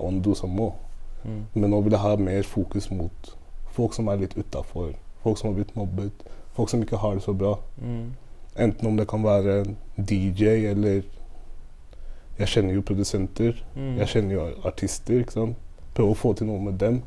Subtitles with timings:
[0.00, 0.72] I want to do some more.
[1.24, 1.44] Mm.
[1.54, 3.36] Men nå vil jeg ha mer fokus mot
[3.70, 4.92] folk som er litt utafor.
[5.22, 6.24] Folk som har blitt mobbet.
[6.56, 7.58] Folk som ikke har det så bra.
[7.82, 8.12] Mm.
[8.56, 9.64] Enten om det kan være
[9.96, 11.02] DJ eller
[12.38, 13.52] Jeg kjenner jo produsenter.
[13.76, 13.98] Mm.
[13.98, 15.18] Jeg kjenner jo artister.
[15.20, 15.56] ikke sant?
[15.94, 17.02] Prøve å få til noe med dem.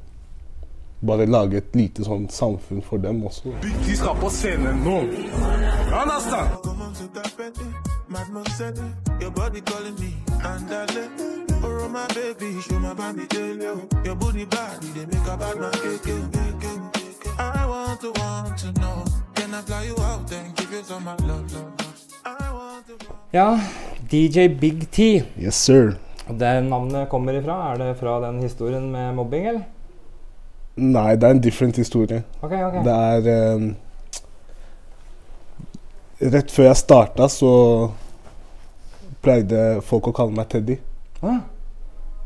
[1.08, 3.56] Bare lage et lite sånn samfunn for dem også.
[3.64, 5.00] De skal på scenen nå.
[5.90, 7.90] Understand?
[8.14, 8.94] Mademoiselle.
[9.20, 10.14] Your body calling me,
[10.46, 11.10] andale.
[11.64, 13.90] Oh, my baby, show my baby you.
[14.06, 17.40] Your booty body, they make a bad man cake, cake, cake.
[17.40, 19.04] I want to want to know.
[19.34, 22.04] Can I fly you out and give you some of my love, love, love?
[22.26, 23.60] I want to Ja,
[24.12, 25.24] DJ Big T.
[25.40, 25.96] Yes, sir.
[26.28, 29.64] Der navnet kommer ifra, er det fra den historien med mobbing, eller?
[30.76, 32.24] Nei, det er en different historie.
[32.42, 32.74] Ok, ok.
[32.86, 33.76] Det er um,
[36.24, 37.50] Rett før jeg starta, så
[39.24, 40.78] pleide folk å kalle meg Teddy.
[41.24, 41.42] Ah,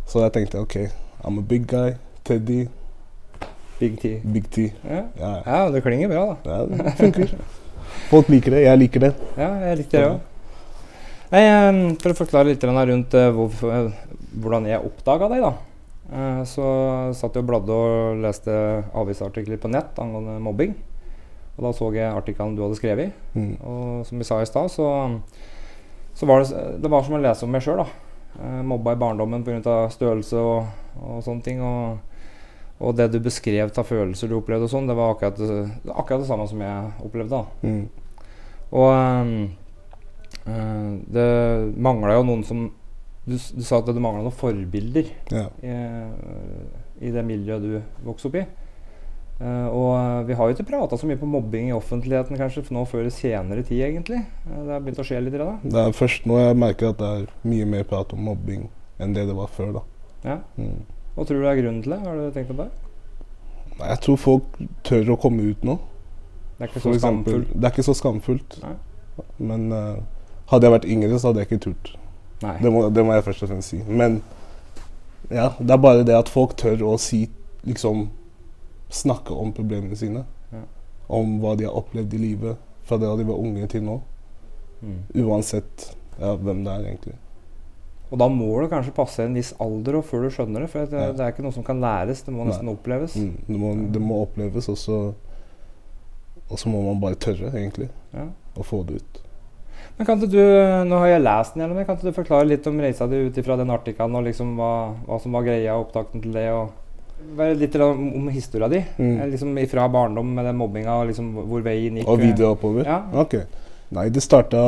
[0.07, 0.75] Så jeg tenkte OK,
[1.23, 1.95] I'm a big guy.
[2.27, 2.67] Teddy,
[3.79, 4.15] Big T.
[4.25, 4.71] Big T.
[4.83, 5.03] Ja.
[5.19, 6.55] Ja, ja, det klinger bra, da.
[6.55, 7.35] ja det funker.
[8.09, 8.63] Folk liker det.
[8.65, 9.11] Jeg liker det.
[9.37, 10.19] Ja, jeg liker det òg.
[11.27, 15.53] Nei, eh, For å forklare litt rundt eh, hvorfor, eh, hvordan jeg oppdaga deg, da.
[16.09, 16.65] Eh, Så
[17.19, 18.57] satt jeg og bladde og leste
[18.97, 20.73] avisartikler på nett angående mobbing.
[21.57, 23.13] Og da så jeg artikkelen du hadde skrevet.
[23.35, 23.53] Mm.
[23.61, 24.89] Og som vi sa i stad, så,
[26.17, 27.83] så var det, det var som å lese om meg sjøl.
[28.41, 29.83] Eh, mobba i barndommen pga.
[29.93, 30.65] størrelse og,
[30.97, 31.61] og sånne ting.
[31.61, 31.99] Og,
[32.81, 35.39] og det du beskrev av følelser du opplevde, og sånn, det var akkurat
[35.93, 37.29] akkurat det samme som jeg opplevde.
[37.37, 37.87] da Mm.
[38.71, 39.49] og ehm,
[40.45, 41.27] eh, det
[41.77, 42.67] mangla jo noen som
[43.27, 45.47] du, du sa at det mangla noen forbilder Ja.
[45.61, 48.45] i, i det miljøet du vokste opp i.
[49.37, 52.63] Eh, og eh, vi har jo ikke prata så mye på mobbing i offentligheten kanskje
[52.73, 54.23] nå før i senere tid, egentlig.
[54.47, 55.37] Eh, det har begynt å skje litt.
[55.37, 58.67] i Det er først nå jeg merker at det er mye mer prat om mobbing
[58.97, 59.77] enn det det var før.
[59.77, 59.83] da.
[60.23, 60.39] Ja.
[60.57, 60.81] Mm.
[61.13, 62.01] Hva tror du er grunnen til det?
[62.01, 62.67] Har du tenkt på det?
[63.77, 65.77] Nei, Jeg tror folk tør å komme ut nå.
[66.57, 67.53] Det er ikke så eksempel, skamfullt.
[67.53, 68.59] det er ikke så skamfullt.
[68.63, 68.75] Nei.
[69.37, 69.99] Men uh,
[70.49, 71.91] hadde jeg vært yngre, så hadde jeg ikke turt.
[72.41, 73.83] Det må, det må jeg først og fremst si.
[73.85, 74.23] Men
[75.29, 77.27] ja, det er bare det at folk tør å si
[77.67, 78.05] Liksom
[78.89, 80.25] snakke om problemene sine.
[80.53, 80.61] Ja.
[81.09, 83.99] Om hva de har opplevd i livet fra da de var unge til nå.
[84.81, 84.99] Mm.
[85.25, 85.89] Uansett
[86.19, 87.15] ja, hvem det er, egentlig.
[88.07, 90.69] Og da må det kanskje passe en viss alder og før du skjønner det.
[90.71, 91.11] For det, Ja.
[91.11, 92.53] det er ikke noe som kan læres, det må Nei.
[92.53, 93.15] nesten oppleves.
[93.19, 94.99] Mm, det, må, det må oppleves, og så
[96.49, 98.29] Og så må man bare tørre, egentlig, Ja.
[98.55, 99.21] å få det ut.
[99.97, 100.25] Men kan du,
[100.87, 103.57] Nå har jeg lest den, gjennom, kan du forklare litt om reisa di ut ifra
[103.57, 106.49] den artikkelen, og liksom hva, hva som var greia, opptakten til det?
[106.53, 106.71] og
[107.57, 108.83] litt om, om historia di.
[108.97, 109.19] Mm.
[109.19, 112.07] Eh, Liksom Fra barndom med den mobbinga, og liksom hvor veien gikk.
[112.07, 112.85] Og videre oppover?
[112.85, 113.01] Ja.
[113.13, 113.39] Ok.
[113.89, 114.59] Nei, det starta,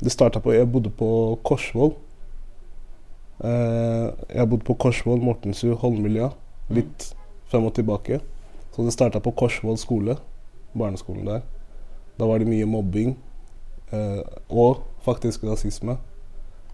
[0.00, 1.92] det starta på Jeg bodde på Korsvoll.
[3.38, 6.30] Uh, jeg bodde på Korsvoll, Mortensrud, Holmlia.
[6.72, 7.12] Litt
[7.52, 8.20] frem og tilbake.
[8.74, 10.16] Så det starta på Korsvoll skole.
[10.72, 11.44] Barneskolen der.
[12.18, 13.16] Da var det mye mobbing.
[13.92, 15.98] Uh, og faktisk rasisme.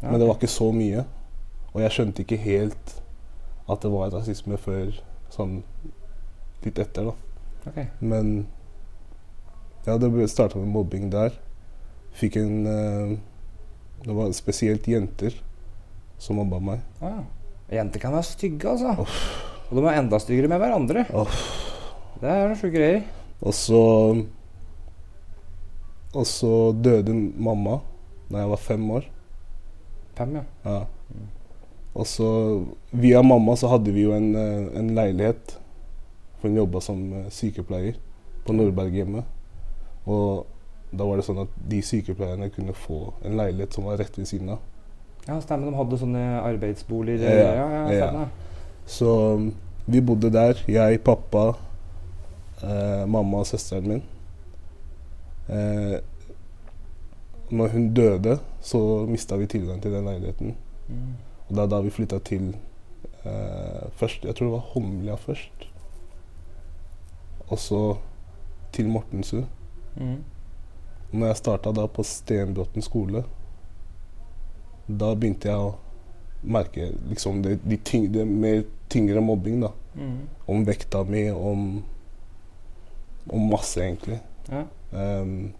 [0.00, 1.04] Ja, Men det var ikke så mye.
[1.74, 2.94] Og jeg skjønte ikke helt
[3.70, 4.92] at det var rasisme før
[5.32, 5.62] sånn
[6.64, 7.14] litt etter, da.
[7.68, 7.78] Ok.
[8.04, 8.34] Men
[9.86, 11.36] ja, det starta med mobbing der.
[12.14, 13.14] Fikk en uh,
[14.04, 15.34] Det var spesielt jenter
[16.20, 16.84] som mobba meg.
[17.02, 17.24] Ah.
[17.72, 19.08] Jenter kan være stygge, altså.
[19.70, 21.06] Og de er enda styggere med hverandre.
[22.20, 23.02] Det er noe sjuke greier.
[23.44, 23.80] Og så
[26.14, 27.80] Og så døde mamma
[28.30, 29.08] da jeg var fem år.
[30.16, 30.44] Fem, ja.
[30.64, 30.78] Ja.
[31.94, 32.28] Og så
[32.90, 35.58] via mamma så hadde vi jo en, eh, en leilighet.
[36.40, 37.98] For hun jobba som eh, sykepleier
[38.44, 39.24] på Nordberghjemmet.
[40.10, 40.46] Og
[40.94, 44.28] da var det sånn at de sykepleierne kunne få en leilighet som var rett ved
[44.30, 44.62] siden av.
[45.24, 45.70] Ja, stemmer.
[45.70, 47.30] De hadde sånne arbeidsboliger.
[47.30, 48.26] Ja, Ja, ja, ja.
[48.86, 49.52] Så um,
[49.86, 50.60] vi bodde der.
[50.68, 51.54] Jeg, pappa,
[52.62, 54.02] eh, mamma og søsteren min.
[55.48, 55.96] Eh,
[57.50, 60.56] når hun døde, så mista vi tilgang til den leiligheten.
[60.88, 61.14] Mm.
[61.48, 62.54] Og det er da vi flytta til
[63.24, 65.68] eh, først Jeg tror det var Holmlia først.
[67.48, 67.82] Og så
[68.72, 69.44] til Mortensrud.
[69.96, 70.24] Mm.
[71.12, 73.22] Når jeg starta da på Stenbråten skole,
[74.88, 75.74] da begynte jeg å
[76.44, 79.60] merke liksom det, de ting, det mer tyngre mobbing.
[79.62, 79.70] da.
[79.94, 80.18] Mm.
[80.46, 81.84] Om vekta mi, om,
[83.30, 84.18] om masse, egentlig.
[84.50, 84.64] Ja.
[84.92, 85.52] Um,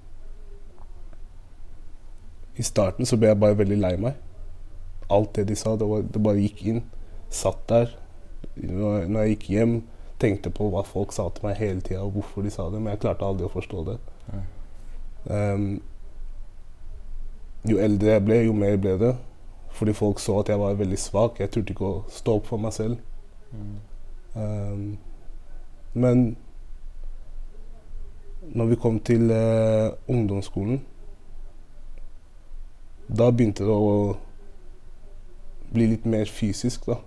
[2.59, 4.19] I starten så ble jeg bare veldig lei meg.
[5.13, 6.83] Alt det de sa, det, var, det bare gikk inn.
[7.31, 7.97] Satt der.
[8.55, 9.75] Når, jeg gikk hjem,
[10.23, 12.95] tenkte på hva folk sa til meg hele tida, og hvorfor de sa det, men
[12.95, 13.99] jeg klarte aldri å forstå det.
[15.25, 15.69] Um,
[17.69, 19.15] jo eldre jeg ble, jo mer ble det.
[19.75, 21.41] Fordi folk så at jeg var veldig svak.
[21.41, 23.01] Jeg turte ikke å stå opp for meg selv.
[23.51, 23.77] Mm.
[24.35, 24.85] Um,
[25.95, 26.25] men
[28.55, 30.83] når vi kom til uh, ungdomsskolen,
[33.09, 34.15] da begynte det å
[35.73, 36.99] bli litt mer fysisk, da.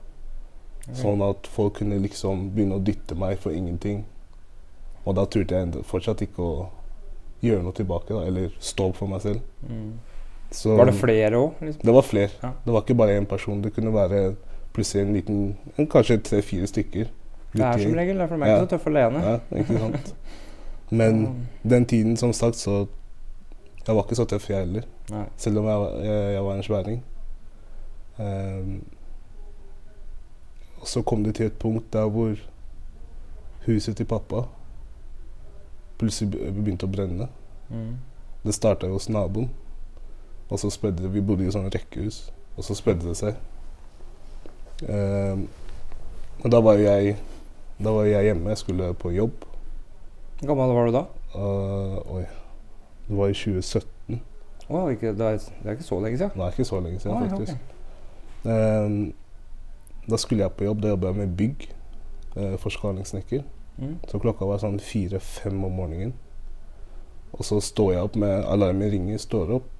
[0.95, 4.05] Sånn at folk kunne liksom begynne å dytte meg for ingenting.
[5.05, 6.67] Og da turte jeg fortsatt ikke å
[7.43, 9.41] gjøre noe tilbake, da, eller stå opp for meg selv.
[9.67, 9.97] Mm.
[10.51, 11.59] Så Var det flere òg?
[11.61, 11.83] Liksom?
[11.83, 12.31] det var flere.
[12.41, 12.51] Ja.
[12.65, 13.61] Det var ikke bare én person.
[13.61, 14.35] Det kunne være
[14.73, 15.41] plutselig en liten
[15.77, 17.09] en, Kanskje tre-fire stykker.
[17.51, 18.63] Det er som regel det, for de er ikke Ja.
[18.63, 19.23] så tøffe alene.
[19.25, 20.13] Ja, ikke sant.
[20.89, 22.87] Men den tiden, som sagt, så
[23.87, 24.83] Jeg var ikke så tøff, jeg heller.
[25.11, 25.25] Nei.
[25.37, 27.03] Selv om jeg, jeg, jeg var en sværing.
[28.19, 28.83] Ehm,
[30.81, 32.35] og så kom det til et punkt der hvor
[33.65, 34.45] huset til pappa
[35.97, 37.27] plutselig begynte å brenne.
[37.69, 37.97] Mm.
[38.45, 39.49] Det starta hos naboen,
[40.47, 43.39] og så spredde det Vi bodde i sånne rekkehus, og så spredde det seg.
[44.87, 45.47] Ehm,
[46.43, 47.15] og da var jeg
[47.81, 49.45] Da var jeg hjemme, jeg skulle på jobb.
[50.39, 51.03] Hvor gammel var du da?
[51.35, 52.23] Uh, oi.
[53.07, 54.21] Det var i 2017.
[54.69, 56.31] Oh, ikke, det, er, det er ikke så lenge siden.
[56.33, 57.53] Det er ikke så lenge siden, faktisk.
[57.53, 57.76] ok.
[58.47, 59.13] Ehm,
[60.09, 60.81] da skulle jeg på jobb.
[60.81, 61.67] Da jobba jeg med bygg.
[62.37, 63.41] Uh, forskalingssnekker.
[63.77, 63.95] Mm.
[64.07, 66.13] Så klokka var sånn fire-fem om morgenen.
[67.33, 69.71] Og så står jeg opp med alarmen ringer, står opp.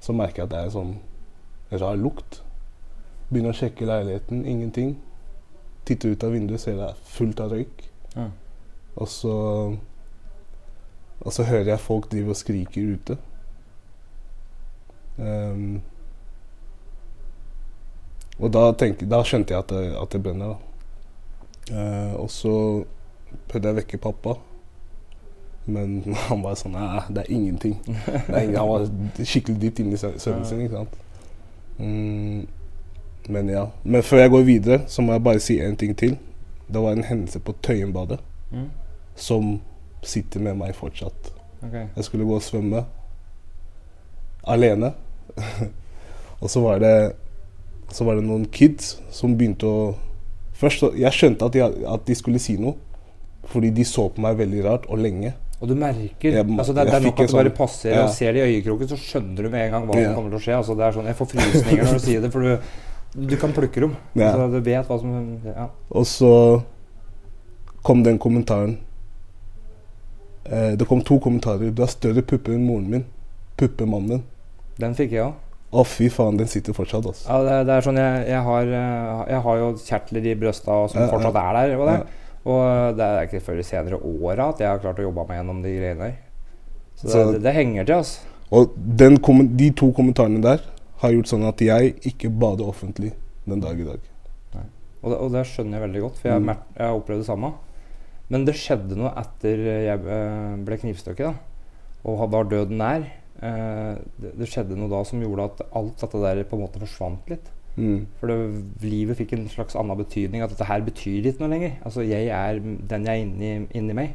[0.00, 2.40] Så merker jeg at det er en sånn rar lukt.
[3.30, 4.94] Begynner å sjekke leiligheten, ingenting.
[5.88, 7.84] Titter ut av vinduet, ser det er fullt av røyk.
[8.14, 8.30] Mm.
[8.94, 9.34] Og så
[11.24, 13.14] Og så hører jeg folk drive og skriker ute.
[15.18, 15.80] Ehm,
[18.40, 20.56] og da, tenk, da skjønte jeg at det, at det brenner.
[21.70, 22.54] Eh, og så
[23.48, 24.34] prøvde jeg å vekke pappa.
[25.66, 27.78] Men han var sånn Nei, det er ingenting.
[27.86, 30.60] Det er ingen, han var skikkelig dypt inne i sø- søvnen sin.
[30.66, 30.98] ikke sant?
[31.78, 32.42] Mm,
[33.32, 33.62] men ja.
[33.84, 36.18] Men før jeg går videre, så må jeg bare si en ting til.
[36.68, 38.20] Det var en hendelse på Tøyenbadet
[38.54, 38.68] Mm.
[39.18, 39.46] som
[40.06, 41.30] sitter med meg fortsatt.
[41.64, 41.86] Okay.
[41.96, 42.84] Jeg skulle gå og svømme
[44.46, 44.92] alene.
[46.42, 46.92] og så var det
[47.92, 49.94] Så var det noen kids som begynte å
[50.54, 51.60] Først Jeg skjønte at de,
[51.90, 52.76] at de skulle si noe,
[53.50, 55.32] fordi de så på meg veldig rart og lenge.
[55.60, 58.04] Og du merker Jeg altså det, det er nok at du bare sånn- passerer ja.
[58.06, 60.04] og ser det i øyekroken, så skjønner du med en gang hva Ja.
[60.06, 60.56] som kommer til å skje.
[60.56, 63.52] Altså det er sånn, Jeg får frysninger når du sier det, for du, du kan
[63.52, 63.96] plukke dem.
[64.14, 64.30] Ja.
[64.30, 65.66] Altså, du vet hva som ja.
[65.90, 66.32] Og så
[67.82, 68.78] kom den kommentaren
[70.46, 71.70] eh, Det kom to kommentarer.
[71.74, 73.04] Du har større pupper enn moren min.
[73.58, 74.22] Puppemannen.
[74.78, 75.34] Den fikk jeg òg.
[75.74, 77.24] Å, fy faen, den sitter fortsatt, altså.
[77.26, 80.76] Ja, det, det er sånn jeg, jeg, har, eh, jeg har jo kjertler i brøsta
[80.92, 81.74] som Ja, fortsatt er der.
[81.80, 82.04] Og det, Ja.
[82.52, 85.40] og det er ikke før de senere åra at jeg har klart å jobbe meg
[85.40, 86.14] gjennom de greiene der.
[86.94, 88.18] Så det, Så- det, det henger til, altså.
[88.54, 89.16] Og den,
[89.56, 90.60] de to kommentarene der
[91.02, 93.12] har gjort sånn at jeg ikke bader offentlig
[93.48, 93.98] den dag i dag.
[95.04, 96.46] Og det, og det skjønner jeg veldig godt, for jeg, Mm.
[96.78, 97.52] jeg har opplevd det samme.
[98.30, 101.34] Men det skjedde noe etter jeg eh, ble knivstukket.
[102.06, 103.04] Og var døden nær.
[103.44, 103.92] Eh,
[104.22, 107.30] det, det skjedde noe da som gjorde at alt dette der på en måte forsvant
[107.32, 107.50] litt.
[107.74, 108.04] Mm.
[108.20, 108.38] For det,
[108.86, 110.44] livet fikk en slags annen betydning.
[110.44, 111.78] At dette her betyr ikke noe lenger.
[111.84, 114.14] Altså Jeg er den jeg er inni, inni meg.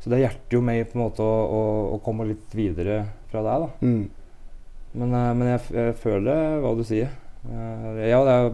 [0.00, 1.62] Så det hjerter jo meg på en måte å, å,
[1.96, 3.84] å komme litt videre fra deg, da.
[3.84, 4.04] Mm.
[5.00, 7.12] Men, eh, men jeg, jeg føler hva du sier.
[7.48, 8.50] Eh, ja, det er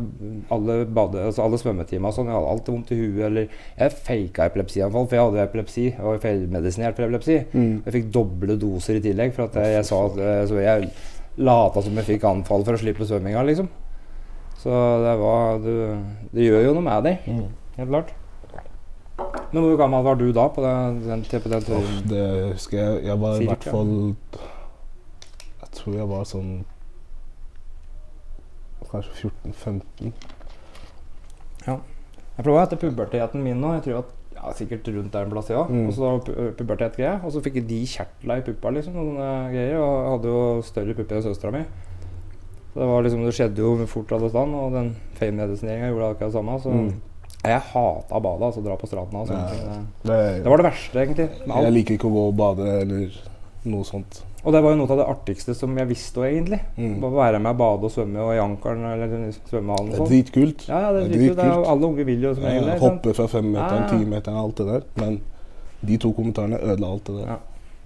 [0.55, 2.29] alle, bade, altså alle svømmetimer og sånn.
[2.31, 3.23] Jeg hadde alltid vondt i huet.
[3.27, 3.49] Eller
[3.81, 5.87] jeg faka epilepsianfall, for jeg hadde epilepsi.
[5.99, 7.39] Og feilmedisinert for epilepsi.
[7.57, 7.73] Mm.
[7.87, 9.35] Jeg fikk doble doser i tillegg.
[9.35, 10.91] For at jeg, jeg sa at eh, Så jeg
[11.37, 13.67] lata som jeg fikk anfall for å slippe svømminga, liksom.
[14.57, 14.71] Så
[15.05, 15.73] det var du,
[16.33, 17.51] Det gjør jo noe med deg, Mm.
[17.77, 18.15] helt klart.
[19.53, 20.47] Men hvor gammel var du da?
[20.53, 22.01] på den, den, på den turen?
[22.09, 22.25] det
[22.55, 23.05] husker jeg.
[23.07, 23.93] Jeg var i hvert fall
[25.61, 26.51] Jeg tror jeg var sånn
[28.97, 30.13] Kanskje 14-15.
[31.67, 33.73] Jeg prøvde etter puberteten min nå.
[33.79, 35.63] Jeg tror at ja, Sikkert rundt der en plass, ja.
[35.65, 35.87] Mm.
[35.89, 36.11] Og så
[36.59, 37.15] pubertet-greie.
[37.25, 38.99] Og så fikk de kjertler i puppa, liksom.
[39.17, 39.79] Eh, greier.
[39.81, 41.63] Og jeg hadde jo større pupper enn søstera mi.
[42.75, 46.29] Så det var liksom, det skjedde jo fort alle stand, og den feilmedisineringa gjorde akkurat
[46.29, 46.59] det samme.
[46.61, 47.01] Så Mm.
[47.47, 49.49] jeg hata badet, altså dra på stranda og sånne Ja.
[49.49, 49.87] ting.
[50.05, 51.29] Det, Det, det var det verste, egentlig.
[51.47, 53.11] Jeg liker ikke å gå og bade eller
[53.65, 54.23] noe sånt.
[54.47, 56.61] Og det var jo noe av det artigste som jeg visste òg, egentlig.
[56.77, 57.01] Mm.
[57.03, 59.15] Bare være med og bade og svømme og i ankeren eller
[59.51, 60.11] svømmehallen Det er sånn.
[60.13, 60.67] dritkult.
[60.69, 61.41] Ja, ja, det er dritkult.
[61.41, 62.77] Det er Alle unge vil jo som regel det.
[62.79, 63.99] hoppe fra femmeteren, Ja, ja.
[63.99, 64.85] timeteren, alt det der.
[65.03, 65.21] Men
[65.91, 67.27] de to kommentarene ødela alt det der.
[67.27, 67.37] Ja.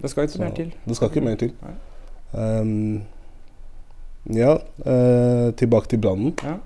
[0.01, 0.73] Det skal ikke Så mer til.
[0.85, 1.51] Det skal ikke mer til.
[2.33, 3.01] Um,
[4.33, 4.53] ja,
[4.85, 6.37] uh, tilbake til brannen.
[6.43, 6.59] Ja.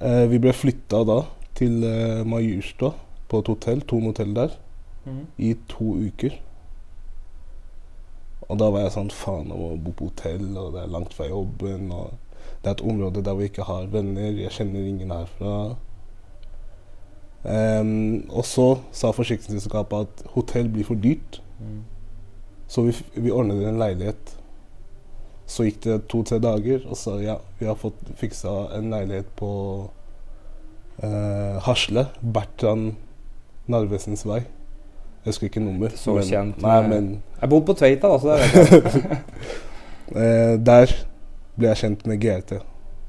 [0.00, 1.20] Uh, vi ble flytta da
[1.54, 2.94] til uh, Majurstua,
[3.28, 4.48] på et hotell, to hotell der,
[5.04, 5.26] mm.
[5.38, 6.40] i to uker.
[8.48, 11.16] Og da var jeg sånn Faen, jeg må bo på hotell, og det er langt
[11.16, 11.88] fra jobben.
[11.94, 12.12] Og
[12.60, 14.36] Det er et område der vi ikke har venner.
[14.36, 15.56] Jeg kjenner ingen herfra.
[17.44, 21.42] Um, og så sa forsikringsselskapet at hotell blir for dyrt.
[21.60, 21.82] Mm.
[22.68, 24.36] Så vi, vi ordnet en leilighet.
[25.46, 29.50] Så gikk det to-tre dager, og så ja, vi har fått fiksa en leilighet på
[31.04, 32.06] uh, Hasle.
[32.20, 32.94] Bertrand
[33.68, 34.42] Narvesens vei.
[35.24, 35.88] Jeg husker ikke nummer.
[35.96, 37.06] Så kjent Nei, men
[37.40, 38.36] Jeg bodde på Tveita, da, så
[40.14, 40.92] eh, der
[41.56, 42.58] ble jeg kjent med GRT.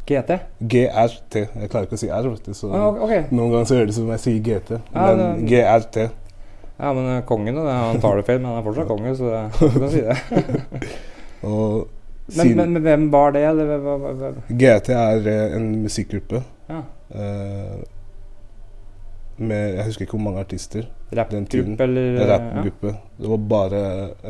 [0.06, 0.36] GT?
[0.62, 1.36] GRT.
[1.42, 2.54] Jeg klarer ikke å si R, vet du.
[2.54, 3.32] Så Ah, ok, ok.
[3.34, 4.72] noen ganger så høres det ut som jeg sier GT.
[4.94, 6.06] Ja, Men det- GRT.
[6.78, 9.26] Ja, men eh, kongen, han tar det feil, men han er fortsatt konge, så
[9.74, 10.18] du kan si det.
[11.50, 11.88] Og
[12.36, 13.44] Men, men, men hvem var det?
[13.46, 14.40] Eller?
[14.50, 16.80] GRT er eh, en musikkgruppe Ja.
[17.14, 17.84] eh,
[19.38, 20.86] med Jeg husker ikke hvor mange artister.
[21.16, 22.88] Rappgruppe, eller Rappgruppe.
[22.88, 23.24] Ja.
[23.24, 23.82] Det var bare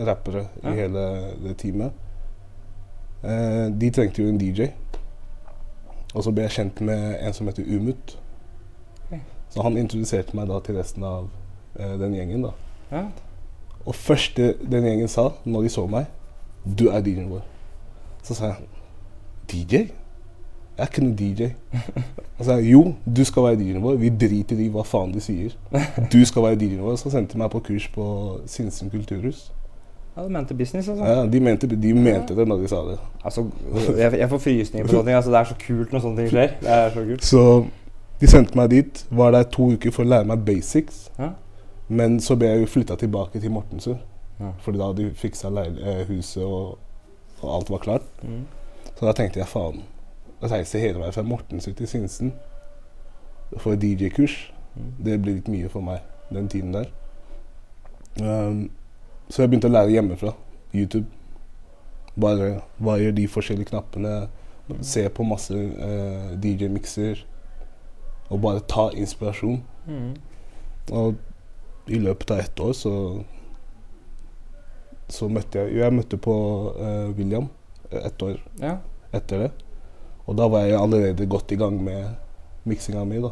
[0.07, 0.71] rappere Ja.
[0.71, 1.05] i hele
[1.43, 1.91] det teamet.
[3.24, 4.67] Eh, de trengte jo en DJ.
[6.15, 8.17] Og så ble jeg kjent med en som heter Umut.
[9.07, 9.19] Okay.
[9.50, 11.29] Så han introduserte meg da til resten av
[11.79, 12.41] eh, den gjengen.
[12.47, 12.51] da.
[12.91, 13.03] Ja.
[13.85, 16.05] Og første den gjengen sa når de så meg,
[16.65, 17.43] du er DJ-en vår.
[18.24, 18.55] Så sa jeg
[19.51, 19.83] DJ?
[20.75, 21.46] Jeg er ikke noen DJ.
[22.44, 24.00] Sa jo, du skal være DJ-en vår.
[24.01, 25.53] Vi driter i hva faen de sier.
[26.12, 26.98] Du skal være DJ-en vår.
[27.00, 28.08] Så sendte de meg på kurs på
[28.51, 29.46] Sinsen kulturhus.
[30.17, 31.05] Ja, De mente business, altså.
[31.05, 32.98] Ja, de mente, de mente det når de sa det.
[33.24, 33.48] altså
[33.98, 35.15] jeg, jeg får frysninger på sånne ting.
[35.15, 36.53] Altså, det er så kult når sånne ting skjer.
[36.62, 37.24] Det er så kult.
[37.24, 37.46] Så
[38.20, 39.05] de sendte meg dit.
[39.12, 41.01] Var der to uker for å lære meg basics.
[41.20, 41.32] Ja.
[41.88, 44.03] Men så ble jeg jo flytta tilbake til Mortensrud.
[44.39, 44.51] Ja.
[44.63, 46.77] Fordi da hadde de fiksa eh, huset, og,
[47.41, 48.08] og alt var klart.
[48.24, 48.44] Mm.
[48.96, 49.84] Så da tenkte jeg faen
[50.45, 52.33] Å reiser hele veien fra Mortensrud til Sinsen
[53.57, 54.87] for et DJ-kurs, Mm.
[55.05, 56.01] det ble litt mye for meg
[56.35, 56.89] den tiden der.
[58.19, 58.65] Um,
[59.29, 60.33] så jeg begynte å lære hjemmefra.
[60.75, 61.05] YouTube.
[62.19, 64.27] Bare hva gjør de forskjellige knappene?
[64.83, 67.21] Se på masse uh, DJ-mikser.
[68.29, 69.61] Og bare ta inspirasjon.
[69.87, 70.11] Mm.
[70.91, 71.15] Og
[71.87, 72.93] i løpet av ett år så
[75.07, 76.33] Så møtte jeg jeg møtte på
[76.75, 77.47] uh, William
[77.91, 78.77] et ett år Ja.
[79.13, 79.51] etter det.
[80.25, 82.15] Og da var jeg allerede godt i gang med
[82.65, 83.22] miksinga mi.
[83.22, 83.29] da.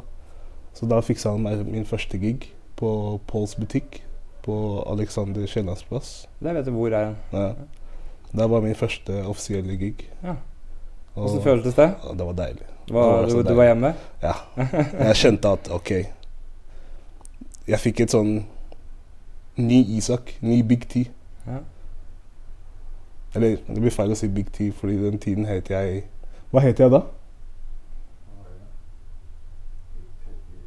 [0.73, 4.01] Så da fiksa han meg min første gig på Pauls butikk
[4.43, 4.55] på
[4.91, 6.27] Alexander Kiellands plass.
[6.43, 7.05] Der vet du hvor er.
[7.05, 7.15] han.
[7.31, 7.53] Ja.
[8.33, 10.09] Det var min første offisielle gig.
[10.23, 10.35] Ja.
[11.15, 11.89] Og Hvordan føltes det?
[12.17, 12.65] det var deilig.
[12.89, 13.93] Var, Det var du, du, du var hjemme?
[14.21, 14.33] Ja.
[15.07, 15.91] Jeg kjente at OK
[17.67, 18.33] Jeg fikk et sånn
[19.57, 20.33] ny Isak.
[20.41, 21.05] Ny Big T.
[21.47, 21.59] Ja.
[23.35, 26.03] Eller det blir feil å si Big T, fordi den tiden het jeg
[26.53, 27.01] Hva het jeg da?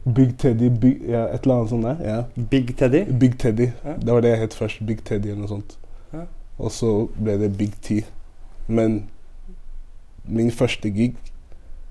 [0.06, 2.00] Big Teddy Big, ja, Et eller annet sånt der.
[2.02, 2.44] Ja.
[2.50, 3.04] Big Teddy?
[3.10, 3.68] Big Teddy.
[3.84, 3.94] Ja.
[3.98, 4.86] Det var det jeg het først.
[4.86, 5.78] Big Teddy eller noe sånt.
[6.58, 6.90] Og så
[7.20, 8.00] ble det Big T.
[8.66, 9.10] Men
[10.24, 11.14] min første gig,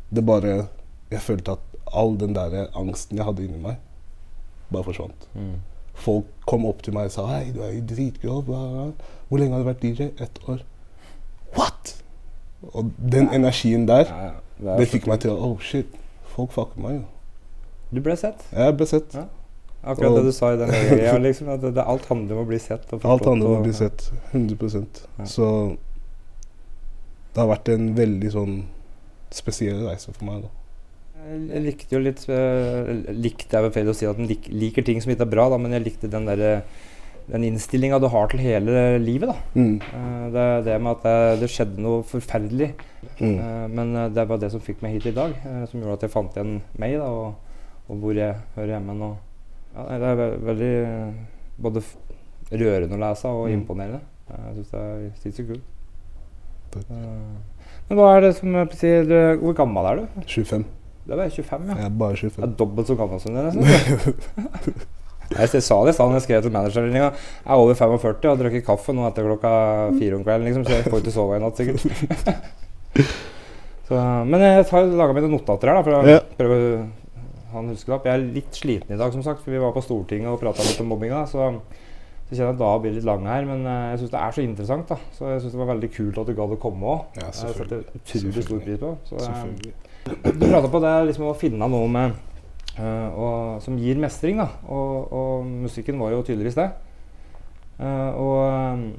[0.09, 0.67] det bare
[1.11, 1.59] Jeg følte at
[1.93, 3.75] all den der angsten jeg hadde inni meg,
[4.73, 5.27] bare forsvant.
[5.35, 5.59] Mm.
[5.93, 8.49] Folk kom opp til meg og sa Hei, du er jo dritgrov.
[9.29, 10.09] Hvor lenge har du vært DJ?
[10.19, 10.65] Ett år.
[11.55, 12.04] What?!
[12.73, 14.33] Og den energien der, Ja, ja.
[14.57, 15.87] Det, er fikk meg til å Oh, shit.
[16.35, 17.03] Folk fucker meg, jo.
[17.91, 18.43] Du ble sett.
[18.55, 19.13] Jeg ble sett.
[19.13, 19.25] Ja.
[19.85, 21.49] Akkurat Og- det du sa i den greia, liksom.
[21.53, 22.87] At det, det, alt handler om å bli sett.
[22.93, 24.07] Alt handler om å bli sett.
[24.33, 24.85] 100
[25.19, 25.25] Ja.
[25.25, 25.77] Så
[27.35, 28.55] det har vært en veldig sånn
[29.35, 30.45] spesiell reise for meg.
[30.47, 30.53] da.
[31.25, 34.85] Jeg likte jo litt uh, Likte er vel feil å si at en lik, liker
[34.85, 36.61] ting som ikke er bra, da, men jeg likte den der
[37.31, 39.29] den innstillinga du har til hele livet.
[39.31, 39.35] da.
[39.55, 39.81] Mm.
[39.81, 42.71] Eh, Det, det med at det, det skjedde noe forferdelig.
[43.19, 43.39] Mm.
[43.39, 45.33] Eh, Men eh, det var det som fikk meg hit i dag,
[45.71, 47.35] som gjorde at jeg fant igjen meg, da, og,
[47.89, 49.11] og hvor jeg hører hjemme nå.
[49.75, 50.73] Ja, det er ve veldig
[51.61, 51.81] både
[52.51, 53.53] rørende å lese og Mm.
[53.59, 53.99] imponerende.
[54.29, 55.61] Jeg syns det er sinnssykt kult.
[57.89, 59.05] Men hva er det som sier
[59.39, 60.21] Hvor gammel er du?
[60.27, 60.65] 25.
[61.05, 61.75] Det bare 25, ja.
[61.75, 62.43] Jeg er bare Jeg 25.
[62.43, 64.85] er dobbelt så gammel som deg, nesten.
[65.31, 67.07] Jeg jeg sa det i stad da jeg skrev til managerstillinga.
[67.09, 69.51] Jeg er over 45 og har drukket kaffe nå etter klokka
[69.97, 71.81] fire om kvelden, liksom, så jeg får ikke sove i natt, sikkert.
[73.87, 76.19] så, men jeg har laga mine notater her, da, for å Ja.
[76.37, 76.85] prøve å
[77.55, 78.05] ha en huskelapp.
[78.05, 80.63] Jeg er litt sliten i dag, som sagt, for vi var på Stortinget og prata
[80.65, 81.23] litt om mobbinga.
[81.31, 81.49] Så,
[82.25, 84.35] så kjenner jeg at da blir litt lang her, men eh, jeg syns det er
[84.37, 84.87] så interessant.
[84.89, 87.03] da Så jeg syns det var veldig kult at du gadd å komme òg.
[87.21, 88.93] Ja, Jeg setter utrolig stor pris på.
[89.09, 89.73] Så, eh, Selvfølgelig.
[90.39, 92.34] du prata på det liksom å finne noe med eh,
[92.81, 94.49] og, som gir mestring, da.
[94.67, 96.69] Og, og musikken var jo tydeligvis det.
[97.79, 98.93] Eh, og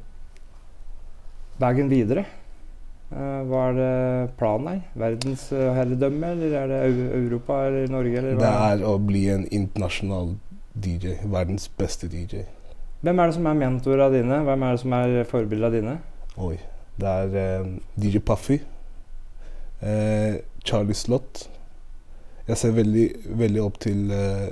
[1.57, 4.83] veien videre eh, Hva er det planen her?
[5.01, 6.81] Verdensherredømme, eller er det
[7.23, 8.21] Europa eller Norge?
[8.21, 10.35] Eller Det er å bli en internasjonal
[10.77, 11.17] DJ.
[11.25, 12.45] Verdens beste DJ.
[13.01, 14.41] Hvem er det som er mentorene dine?
[14.45, 15.99] Hvem er det som er forbildene dine?
[16.37, 16.57] Oi.
[16.97, 17.67] Det er eh,
[18.01, 18.61] DJ Puffy.
[19.81, 21.47] Eh, Charlie Slott.
[22.47, 23.07] Jeg ser veldig,
[23.41, 24.47] veldig opp til uh,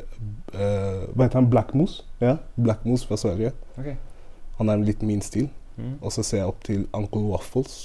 [0.55, 1.51] Hva heter han?
[1.51, 2.01] Blackmos?
[2.21, 3.53] Ja, Blackmos fra Sverige.
[3.79, 3.93] Ok.
[4.59, 5.47] Han er litt min stil.
[5.77, 5.97] Mm.
[6.01, 7.85] Og så ser jeg opp til Uncle Waffles.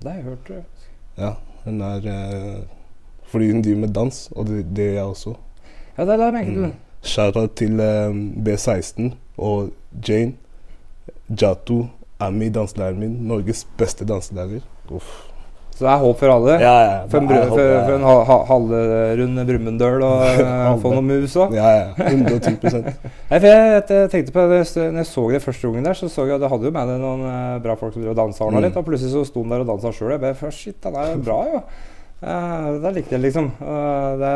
[0.00, 0.52] Det har jeg hørt.
[1.16, 1.32] Ja,
[1.64, 2.60] hun er uh,
[3.32, 5.34] Fordi hun driver med dans, og det, det gjør jeg også.
[5.96, 6.70] Ja, det la jeg merke til.
[6.70, 6.78] Mm.
[7.00, 8.12] Shout-out til eh,
[8.44, 9.70] B16 og
[10.08, 10.34] Jane.
[11.40, 11.86] Jato,
[12.20, 13.10] Ami, danselæreren min.
[13.28, 14.60] Norges beste danselærer.
[14.90, 15.29] Uff.
[15.80, 16.54] Så det er håp for alle.
[16.60, 16.96] Ja, ja.
[17.08, 20.90] For en, brød, er håp, for, for en ha- ha- halvrund Brumunddøl og eh, få
[20.92, 21.54] noen mus òg.
[21.56, 21.86] Ja, ja.
[22.10, 22.82] 110
[23.30, 26.10] Nei, for jeg, jeg tenkte på det, Når jeg så det første gangen der, så
[26.12, 28.58] så jeg at det hadde jo med deg noen eh, bra folk som dansa Mm.
[28.66, 28.76] litt.
[28.76, 30.12] Og plutselig så sto han der og dansa sjøl.
[30.18, 31.62] Jeg bare "Fy, Shit, han er jo bra, jo.
[32.20, 33.46] Uh, det likte jeg, liksom.
[33.64, 34.32] Uh, det,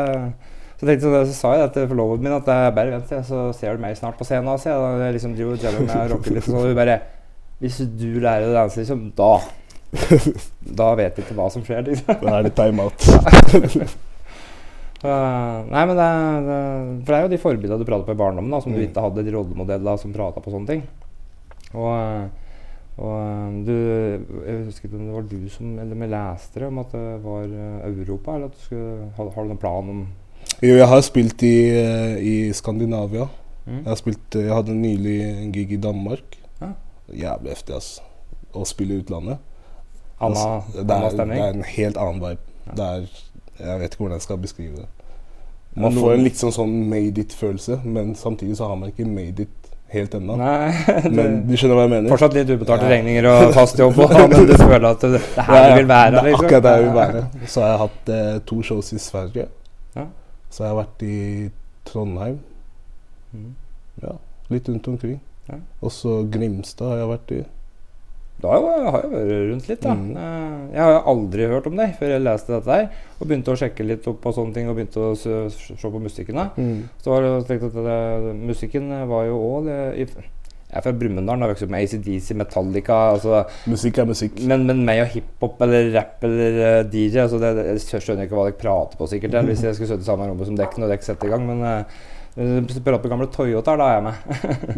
[0.79, 3.21] så, tenkte jeg, så sa jeg det til forloveden min at eh, bare vent, jeg,
[3.29, 4.49] så ser du meg snart på scenen.
[4.49, 6.49] Altså, jeg, jeg liksom driver og med og rocker litt.
[6.49, 6.97] Så bare
[7.61, 9.29] Hvis du lærer å danse, liksom, da
[10.79, 12.17] Da vet vi ikke hva som skjer, liksom.
[12.21, 13.05] Da er det timeout.
[15.05, 16.59] uh, nei, men det, er- det,
[17.05, 18.87] For det er jo de forbildene du prater på i barndommen, da, som du Mm.
[18.89, 20.83] ikke hadde, de rollemodellene som prata på sånne ting.
[21.75, 22.27] Og, eh,
[23.03, 23.73] og eh, du
[24.47, 27.43] Jeg husker ikke om det var du som Eller vi leste om at det var
[27.43, 30.05] eh, Europa, eller at du skulle Har, har du noen plan om
[30.61, 33.25] Jo, jeg har spilt i, eh, i Skandinavia.
[33.65, 33.81] Mm.
[33.81, 36.37] Jeg har spilt eh, Jeg hadde nylig en gig i Danmark.
[36.61, 36.69] Ja.
[37.11, 38.05] Jævlig heftig, altså.
[38.55, 39.41] Å spille i utlandet.
[40.21, 42.39] Anna, Altså, det, er, det er en helt annen vibe.
[42.67, 42.71] Ja.
[42.75, 43.07] Det er
[43.65, 44.85] Jeg vet ikke hvordan jeg skal beskrive det.
[45.75, 49.05] Man noen- får en litt sånn, sånn made it-følelse, men samtidig så har man ikke
[49.07, 49.49] made it
[49.91, 50.35] helt ennå.
[51.17, 52.09] Men du skjønner hva jeg mener?
[52.09, 52.93] fortsatt litt ubetalte Ja.
[52.95, 56.11] regninger og fast jobb, og, men du føler at det, det her Ja, vil være,
[56.11, 56.45] Det er liksom?
[56.45, 57.21] akkurat der jeg vil være.
[57.47, 59.45] Så har jeg hatt eh, to shows i Sverige.
[59.95, 60.05] Ja.
[60.49, 61.49] Så har jeg vært i
[61.85, 62.39] Trondheim.
[63.33, 63.55] Mm.
[64.03, 64.15] Ja,
[64.49, 65.19] litt rundt omkring.
[65.49, 65.59] Ja.
[65.81, 67.43] Og så Grimstad har jeg vært i.
[68.45, 68.59] Da
[68.93, 69.95] har jeg, vært rundt litt, da.
[69.97, 70.13] Mm.
[70.21, 72.87] Eh, Jeg har aldri hørt om deg før jeg leste dette her.
[73.17, 76.01] Og begynte å sjekke litt opp på sånne ting og begynte å se, se på
[76.03, 76.39] musikken.
[76.39, 76.47] da.
[77.03, 77.99] Så var det, slik at det,
[78.45, 80.09] musikken var jo òg Jeg
[80.81, 84.41] er fra Brumunddal, har vokst opp med ACDC, Metallica altså, Musikk er musikk.
[84.49, 88.27] Men, men meg og hiphop eller rap eller uh, DJ altså det, det, Jeg skjønner
[88.27, 90.57] ikke hva dere prater på, sikkert, eller hvis jeg skulle sittet i samme rommet som
[90.59, 91.47] dekk når dere setter i gang.
[91.47, 92.03] Men uh,
[92.35, 94.15] prater på gamle Toyotaer, da er jeg med.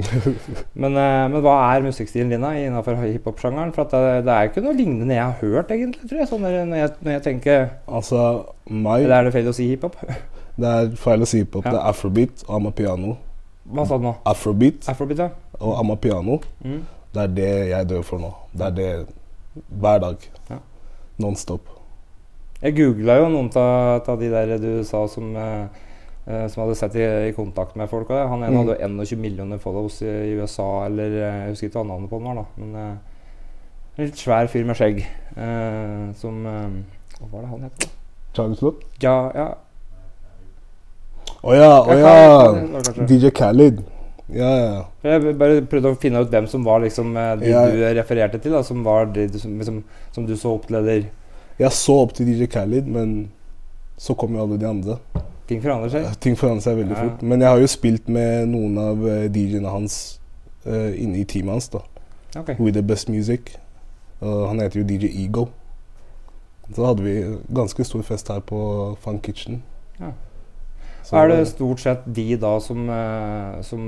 [0.83, 3.73] men, eh, men hva er musikkstilen din da innenfor hiphop-sjangeren?
[3.73, 6.05] For at det, det er ikke noe lignende jeg har hørt, egentlig.
[6.09, 8.25] tror jeg, sånn når, jeg, når jeg tenker Altså,
[8.69, 9.97] meg Eller er det feil å si hiphop?
[10.57, 11.65] Det er feil å si hiphop.
[11.65, 11.73] Ja.
[11.75, 13.17] Det er afrobeat og amapiano.
[13.67, 14.13] Hva sa du nå?
[14.25, 15.57] Afrobeat Afrobeat, ja.
[15.59, 16.39] og amapiano.
[16.63, 16.79] Mm.
[17.13, 18.31] Det er det jeg dør for nå.
[18.53, 18.91] Det er det
[19.81, 20.29] hver dag.
[20.49, 20.61] Ja.
[21.21, 21.73] Non-stop.
[22.61, 25.85] Jeg googla jo noen av de der du sa som, eh,
[26.51, 28.09] som hadde sett i, i kontakt med folk.
[28.09, 28.57] Han ene Mm.
[28.67, 32.09] hadde jo 21 millioner follows i, i USA, eller eh, jeg husker ikke hva navnet
[32.11, 32.45] på den var, da.
[32.57, 32.97] Men eh,
[33.97, 36.67] en litt svær fyr med skjegg eh, som eh,
[37.19, 37.87] Hva var det han het?
[38.35, 38.43] da?
[38.61, 38.83] Lott?
[39.01, 39.47] Ja, ja
[41.47, 43.05] Å ja, å oh ja!
[43.07, 43.79] DJ Khalid.
[44.33, 44.77] Ja, ja.
[45.07, 47.63] Jeg bare prøvde å finne ut hvem som var liksom eh, de Ja.
[47.71, 48.51] du refererte til.
[48.57, 49.79] Da, som var de som, liksom,
[50.11, 51.05] som du så opp til, eller
[51.57, 53.31] Jeg så opp til DJ Khalid, men
[53.97, 54.97] så kom jo alle de andre.
[55.47, 56.19] Ting forandrer seg.
[56.23, 57.03] Ting forandrer seg veldig Ja.
[57.03, 57.21] fort.
[57.23, 60.19] Men jeg har jo spilt med noen av eh, DJ-ene hans
[60.67, 61.67] uh, inne i teamet hans.
[61.69, 61.79] da
[62.37, 62.55] Okay.
[62.59, 63.55] With the best music.
[64.21, 65.47] Og han heter jo DJ Ego.
[66.75, 67.13] Så hadde vi
[67.55, 68.59] ganske stor fest her på
[69.01, 69.63] Fun Kitchen.
[69.99, 70.11] Ja.
[71.03, 73.87] Så- er det stort sett de da som, eh, som,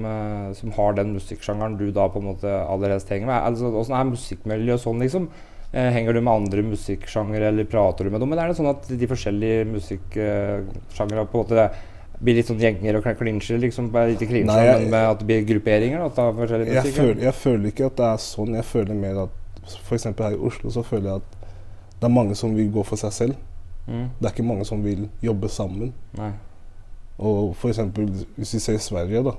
[0.55, 3.41] som har den musikksjangeren du da på en måte allerede henger med?
[3.43, 5.27] Altså, Åssen er musikkmiljøet sånn, liksom?
[5.71, 8.31] Eh, henger du med andre musikksjangere, eller prater du med dem?
[8.33, 11.67] Eller er det sånn at de forskjellige musikksjangere på en måte
[12.19, 13.59] blir litt sånn gjenger og klinsjer?
[13.61, 16.09] Liksom, bare ikke klinsjer, Nei, jeg- men med at det blir grupperinger?
[16.15, 18.55] Da, jeg, føler, jeg føler ikke at det er sånn.
[18.55, 19.29] Jeg føler mer at
[19.83, 20.03] F.eks.
[20.03, 21.37] her i Oslo så føler jeg at
[21.99, 23.35] det er mange som vil gå for seg selv.
[23.87, 25.93] Mm, Det er ikke mange som vil jobbe sammen.
[26.17, 26.31] nei.
[27.19, 29.31] Og eksempel, hvis vi ser Sverige, da.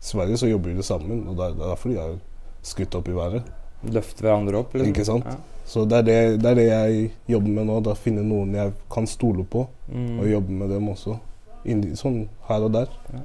[0.00, 2.18] Sverige så jobber de sammen, og det er det er derfor de har
[2.62, 3.42] skutt opp i været.
[3.84, 4.72] Løfte hverandre opp?
[4.74, 4.90] Liksom.
[4.92, 5.24] Ikke sant?
[5.28, 5.36] Ja.
[5.68, 7.80] Så det er det, det er det jeg jobber med nå.
[7.84, 10.18] Da Finne noen jeg kan stole på, Mm.
[10.20, 11.18] og jobbe med dem også.
[11.64, 12.88] Indi sånn her og der.
[13.12, 13.20] Ja.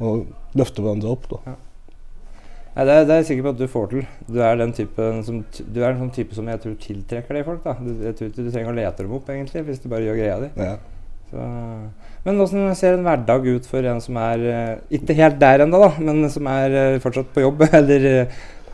[0.00, 0.26] Og
[0.56, 1.54] løfte hverandre opp, da.
[2.76, 4.06] Nei, det, er- det er jeg sikker på at du får til.
[4.30, 5.40] Du er den typen som,
[5.74, 7.64] du er en sånn type som jeg tror tiltrekker deg folk.
[7.64, 7.74] da.
[7.80, 10.20] Du, jeg tror ikke du trenger å lete dem opp, egentlig, hvis du bare gjør
[10.20, 10.50] greia di.
[10.62, 10.76] Ja.
[11.30, 11.48] Så,
[12.24, 15.78] men åssen ser en hverdag ut for en som er eh, ikke helt der ennå,
[15.82, 18.06] da, men som er eh, fortsatt på jobb, eller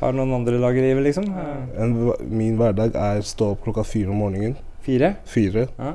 [0.00, 1.24] har noen andre lag i livet, liksom?
[1.32, 4.56] Eh, En, min hverdag er stå opp klokka fire om morgenen.
[4.82, 5.14] fire?
[5.24, 5.68] Fire.
[5.78, 5.94] Ja.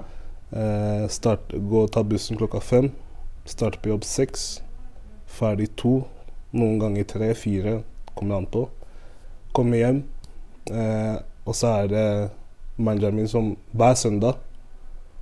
[0.52, 2.92] Eh, start, gå og ta bussen klokka fem.
[3.46, 4.62] Starte på jobb seks.
[5.28, 6.04] Ferdig to.
[6.54, 7.82] Noen ganger tre, fire.
[8.16, 8.66] Kommer an på.
[9.54, 10.04] Komme hjem.
[10.72, 12.08] Eh, og så er det
[12.78, 14.36] manageren min som hver søndag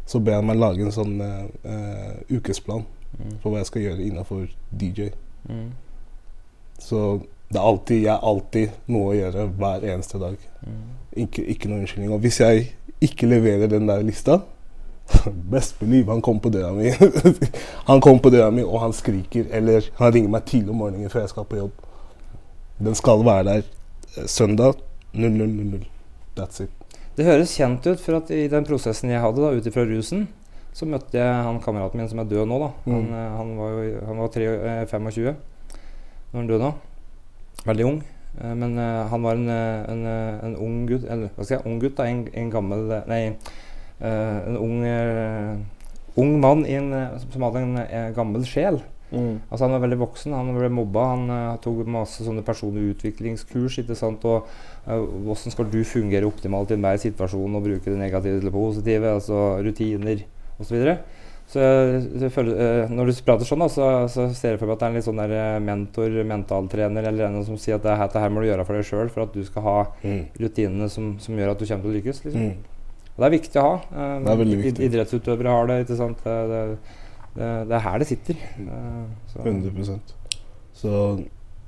[0.09, 2.85] så ber han meg lage en sånn eh, eh, ukesplan
[3.19, 3.31] Mm.
[3.41, 4.43] for hva jeg skal gjøre innenfor
[4.77, 5.07] DJ.
[5.49, 5.71] Mm.
[6.79, 6.99] Så
[7.49, 10.35] det er alltid, jeg har alltid noe å gjøre hver eneste dag.
[10.65, 10.79] Mm.
[11.25, 12.12] Ikke, ikke noe unnskyldning.
[12.13, 12.67] Og hvis jeg
[13.01, 14.41] ikke leverer den der lista
[15.51, 16.91] Best believe han kommer på døra mi.
[17.89, 19.47] han kommer på døra mi, og han skriker.
[19.57, 21.71] Eller han ringer meg tidlig om morgenen før jeg skal på jobb.
[22.79, 24.77] Den skal være der eh, søndag
[25.17, 25.88] 00.00.
[26.38, 26.69] That's it.
[27.17, 30.27] Det høres kjent ut, for at i den prosessen jeg hadde da, ut ifra rusen,
[30.77, 32.59] så møtte jeg han kameraten min som er død nå.
[32.62, 32.69] da.
[32.85, 33.13] Han, Mm.
[33.17, 35.33] eh, han var jo han var tre, eh, 25
[36.29, 36.71] når han døde nå.
[37.65, 38.04] Veldig ung.
[38.39, 40.06] Eh, Men eh, han var en, eh, en,
[40.45, 42.06] en ung gutt Eller hva skal jeg ung gutt, da.
[42.08, 43.24] En, en gammel Nei,
[44.00, 44.80] en ung
[46.19, 48.82] Ung mann i en, eh, som hadde en gammel sjel.
[49.10, 51.06] Altså Han var veldig voksen, han ble mobba.
[51.15, 53.80] Han uh, tok masse sånne personlige utviklingskurs.
[53.82, 54.50] ikke sant, og
[54.86, 58.54] eh, Hvordan skal du fungere optimalt i enhver situasjon og bruke det negative til det
[58.54, 59.15] positive?
[59.17, 60.26] altså Rutiner
[60.60, 60.67] osv.
[60.67, 60.98] Så, videre.
[61.49, 64.75] Så jeg, føler, eh, Når du prater sånn, da, så, så ser jeg for meg
[64.75, 67.85] at det er en litt sånn der eh, mentor, mentaltrener eller en som sier at
[67.88, 69.77] det her, det her må du gjøre for deg sjøl for at du skal ha
[70.03, 70.21] Mm.
[70.43, 72.21] rutinene som, som gjør at du kommer til å lykkes.
[72.27, 72.45] liksom.
[72.51, 72.77] Mm.
[73.09, 73.75] Og det er viktig å ha.
[73.89, 74.85] Eh, viktig.
[74.91, 75.79] Idrettsutøvere har det.
[75.88, 76.21] ikke sant?
[76.23, 76.62] Det, det,
[77.35, 78.35] det, det er her det sitter.
[78.63, 80.15] Eh, så- 100%
[80.79, 80.95] Så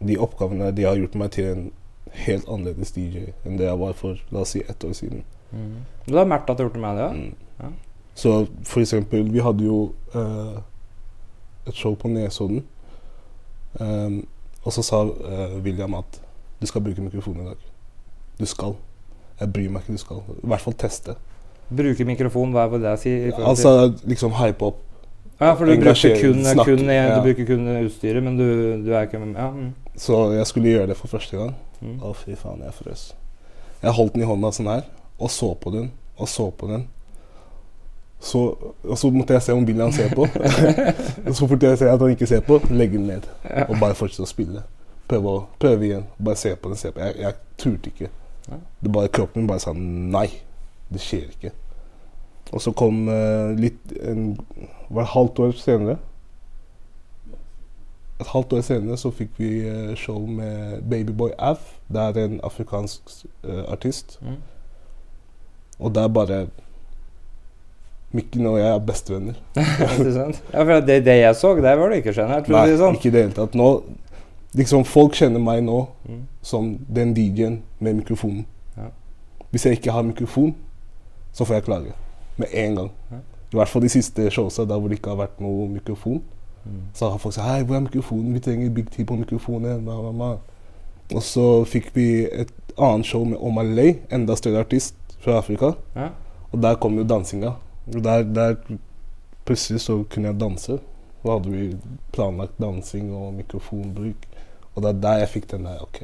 [0.01, 1.71] de oppgavene de har gjort meg til en
[2.25, 5.23] helt annerledes DJ enn det jeg var for la oss si ett år siden.
[5.51, 5.81] Mm.
[6.07, 7.03] Du har at du har gjort det med det?
[7.03, 7.11] Ja?
[7.11, 7.33] Mm.
[7.59, 7.69] Ja.
[8.15, 10.59] Så for eksempel, vi hadde jo uh,
[11.67, 12.63] et show på Nesodden.
[13.79, 14.27] Um,
[14.63, 16.21] og så sa uh, William at
[16.61, 17.67] du skal bruke mikrofon i dag.
[18.39, 18.75] Du skal.
[19.39, 20.21] Jeg bryr meg ikke, du skal.
[20.43, 21.15] I hvert fall teste.
[21.71, 23.13] Bruke mikrofon, hva vil det si?
[23.39, 24.81] Altså liksom hype opp.
[25.39, 27.15] ja, for du bruker, kun, kun, ja.
[27.15, 28.45] du bruker kun utstyret, men du,
[28.85, 31.55] du er ikke ja, mm, Så jeg skulle gjøre det for første gang.
[31.81, 31.97] mm.
[32.03, 33.07] Å, fy faen, jeg frøs.
[33.81, 34.83] Jeg holdt den i hånda sånn her,
[35.17, 36.85] og så på den, og så på den.
[38.21, 38.41] Så,
[38.83, 40.27] og så måtte jeg se om William ser på.
[41.37, 43.25] så fort jeg ser at han ikke ser på, legge den ned.
[43.67, 44.61] Og bare fortsette å spille.
[45.09, 46.05] Prøve, å, prøve igjen.
[46.21, 47.01] Bare se på den, se på.
[47.01, 48.11] Jeg, jeg turte ikke.
[48.83, 50.27] Det bare Kroppen min bare sa nei.
[50.93, 51.51] Det skjer ikke.
[52.51, 54.33] Og så kom uh, litt en,
[54.89, 55.97] Var det halvt år senere?
[58.21, 61.61] Et halvt år senere så fikk vi uh, show med Babyboy Av.
[61.89, 63.15] Det er en afrikansk
[63.47, 64.19] uh, artist.
[64.21, 64.41] Mm.
[65.79, 66.45] Og der bare
[68.13, 69.35] Mikken og jeg er bestevenner.
[69.55, 72.95] Ja, for det, det jeg så, det var det ikke skjønt for Nei, sånn.
[72.97, 73.53] ikke i det hele tatt.
[73.55, 73.67] Nå,
[74.59, 76.23] liksom, folk kjenner meg nå Mm.
[76.41, 78.45] som den DJ-en med mikrofonen.
[78.77, 78.89] Ja.
[79.51, 80.55] Hvis jeg ikke har mikrofon,
[81.31, 81.93] så får jeg klage.
[82.37, 82.89] Med en gang.
[83.11, 83.17] Ja.
[83.53, 86.21] I hvert fall de siste showsa der hvor det ikke har vært noe mikrofon.
[86.65, 86.81] Mm.
[86.93, 88.33] Så har folk sagt Hei, hvor er mikrofonen?
[88.33, 89.85] Vi trenger Big T på mikrofonen.
[89.85, 90.31] Bla, bla, bla.
[91.15, 95.73] Og så fikk vi et annet show med Omalay, enda større artist fra Afrika.
[95.95, 96.09] Ja.
[96.51, 97.53] Og der kom jo dansinga.
[97.85, 98.55] Der, der
[99.45, 100.79] plutselig så kunne jeg danse.
[101.23, 101.77] Da hadde vi
[102.13, 104.27] planlagt dansing og mikrofonbruk.
[104.75, 106.01] Og det er der jeg fikk den der OK,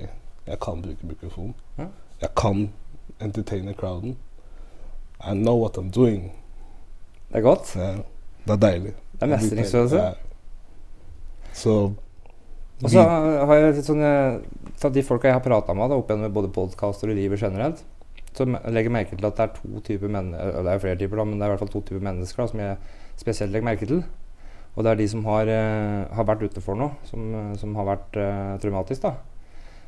[0.48, 1.56] jeg kan bruke mikrofon.
[1.78, 1.88] Ja.
[2.22, 2.70] Jeg kan
[3.22, 4.18] entertaine crowden.
[5.20, 6.32] I know what I'm doing.
[7.30, 7.76] Det er godt.
[7.76, 7.96] Er,
[8.46, 8.94] det er deilig.
[9.14, 9.98] Det er mestringsfølelse.
[9.98, 10.12] Ja.
[11.54, 11.94] Så
[12.84, 14.36] Og så har jeg litt sånn eh,
[14.86, 17.80] Av de folka jeg har prata med, da, opp gjennom både podkaster og livet generelt,
[18.38, 21.20] så legger jeg merke til at det er to typer mennesker Det er flere typer,
[21.20, 22.78] da, men det er i hvert fall to typer mennesker da, som jeg
[23.18, 24.04] spesielt legger merke til.
[24.78, 27.88] Og det er de som har, eh, har vært ute for noe som, som har
[27.96, 29.08] vært eh, traumatisk.
[29.08, 29.16] da.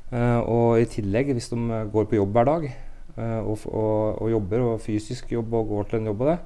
[0.09, 4.31] Eh, og i tillegg, hvis de går på jobb hver dag eh, og, og, og
[4.33, 6.39] jobber, og fysisk jobb og går til en jobb og det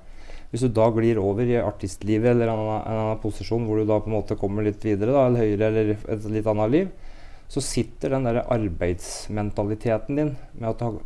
[0.51, 3.87] Hvis du da glir over i artistlivet eller en annen, en annen posisjon hvor du
[3.87, 6.91] da på en måte kommer litt videre, da, eller høyere eller et litt annet liv,
[7.53, 10.99] så sitter den der arbeidsmentaliteten din med at du har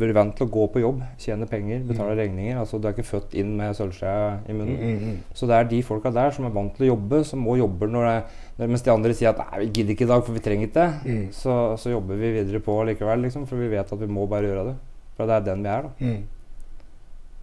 [0.00, 2.58] vært vant til å gå på jobb, tjene penger, betale regninger.
[2.58, 4.76] altså Du er ikke født inn med sølvskjea i munnen.
[4.80, 5.16] mm, mm.
[5.34, 7.88] Så det er de folka der som er vant til å jobbe, som må jobbe
[7.90, 8.18] når det,
[8.58, 10.68] når, Mens de andre sier at nei, vi gidder ikke i dag, for vi trenger
[10.68, 10.90] ikke det.
[11.06, 11.24] Mm.
[11.32, 14.50] Så, så jobber vi videre på likevel, liksom, for vi vet at vi må bare
[14.50, 14.76] gjøre det.
[15.16, 15.90] For det er den vi er, da.
[16.04, 16.22] Mm.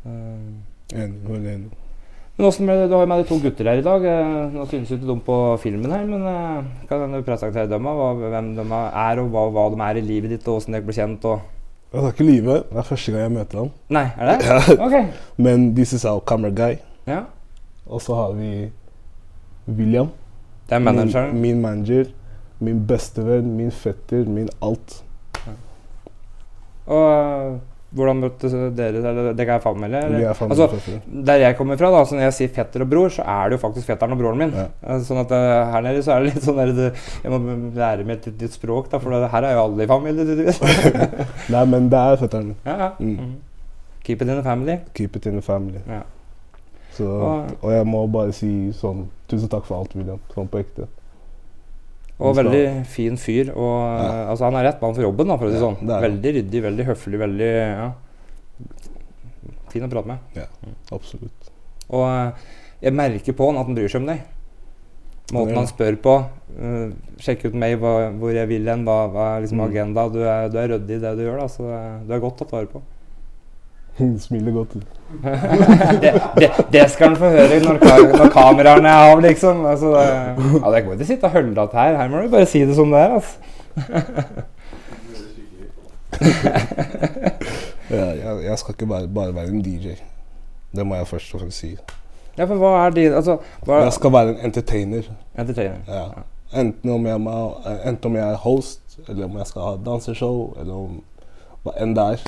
[0.07, 1.75] Uh.
[2.37, 2.85] Men åssen ble det?
[2.91, 4.03] Du har jo med deg to gutter her i dag.
[4.05, 7.87] Eh, Nå synes jo ikke de på filmen her, men eh, kan du presentere dem?
[7.89, 10.95] Hvem de er, og hva, hva de er i livet ditt, og åssen dere ble
[10.95, 11.25] kjent?
[11.25, 11.56] og...
[11.93, 12.63] Jeg ikke livet.
[12.69, 13.69] Det er første gang jeg møter ham.
[13.89, 14.45] Nei, er det?
[14.45, 14.85] Ja.
[14.85, 15.15] Ok.
[15.45, 16.75] Men this is our camera guy.
[17.07, 17.21] Ja.
[17.85, 18.69] Og så har vi
[19.67, 20.09] William.
[20.69, 21.33] Det er manageren.
[21.33, 22.11] Min, min manager.
[22.59, 25.03] Min bestevenn, min fetter, min alt.
[25.45, 25.51] Ja.
[26.93, 27.59] Og
[27.95, 28.99] hvordan møtte dere?
[28.99, 30.01] Eller, dere er familie?
[30.03, 30.25] Eller?
[30.29, 30.65] Er familie.
[30.67, 30.97] Altså.
[31.29, 33.55] Der jeg kommer fra, da, så når jeg sier fetter og bror, så er det
[33.57, 34.51] jo faktisk fetteren og broren min.
[34.51, 34.65] Ja.
[34.83, 36.89] Eh, Sånn at eh, Her nede så er det litt sånn der, det,
[37.23, 37.39] Jeg må
[37.77, 40.53] lære meg et nytt språk, da, for det, her er jo alle i familie.
[41.55, 42.53] Nei, men det er fetteren.
[42.67, 42.91] ja, ja.
[42.99, 43.17] Mm.
[43.23, 43.35] Mm.
[44.07, 44.77] Keep it in the family.
[44.95, 45.79] Keep it in the family.
[45.87, 46.01] Ja.
[46.95, 47.07] Så,
[47.61, 50.21] og jeg må bare si sånn Tusen takk for alt, William.
[50.31, 50.85] Sånn på ekte.
[52.19, 53.51] Og skal- veldig fin fyr.
[53.55, 54.05] Og Ja.
[54.23, 55.79] eh, altså, han er rett mann for jobben, da, for å si sånn.
[55.85, 56.01] det er.
[56.09, 57.91] Veldig ryddig, veldig høflig, veldig ja.
[59.69, 60.17] Fin å prate med.
[60.37, 60.45] Ja,
[60.95, 61.51] Absolutt.
[61.89, 62.31] Og eh,
[62.81, 64.21] jeg merker på han at han bryr seg om deg.
[65.35, 66.13] Måten han spør på.
[66.57, 69.65] Uh, sjekk ut meg, hva, hvor jeg vil hen, hva, hva er liksom Mm.
[69.69, 70.05] agenda.
[70.09, 72.51] Du er, du er ryddig i det du gjør, da, så du er godt tatt
[72.55, 72.81] vare på.
[74.19, 74.73] Smiler godt.
[76.03, 79.65] det, det, det skal han få høre når, ka- når kameraene er av, liksom.
[79.65, 81.95] Altså, det, ja, det går ikke å sitte og holde att her.
[81.97, 83.17] Her må du bare si det som det er.
[83.17, 83.35] Altså.
[87.89, 89.93] Ja, jeg, jeg skal ikke bare, bare være en DJ.
[90.75, 91.69] Det må jeg først og fremst si.
[92.37, 95.07] Ja, for hva er din Altså, hva Jeg skal være en entertainer.
[95.39, 95.77] Entertainer.
[95.87, 96.03] Ja.
[96.61, 97.55] Enten, om jeg, må-
[97.85, 100.99] enten om jeg er host, eller om jeg skal ha danseshow, eller om
[101.63, 102.27] hva enn det er.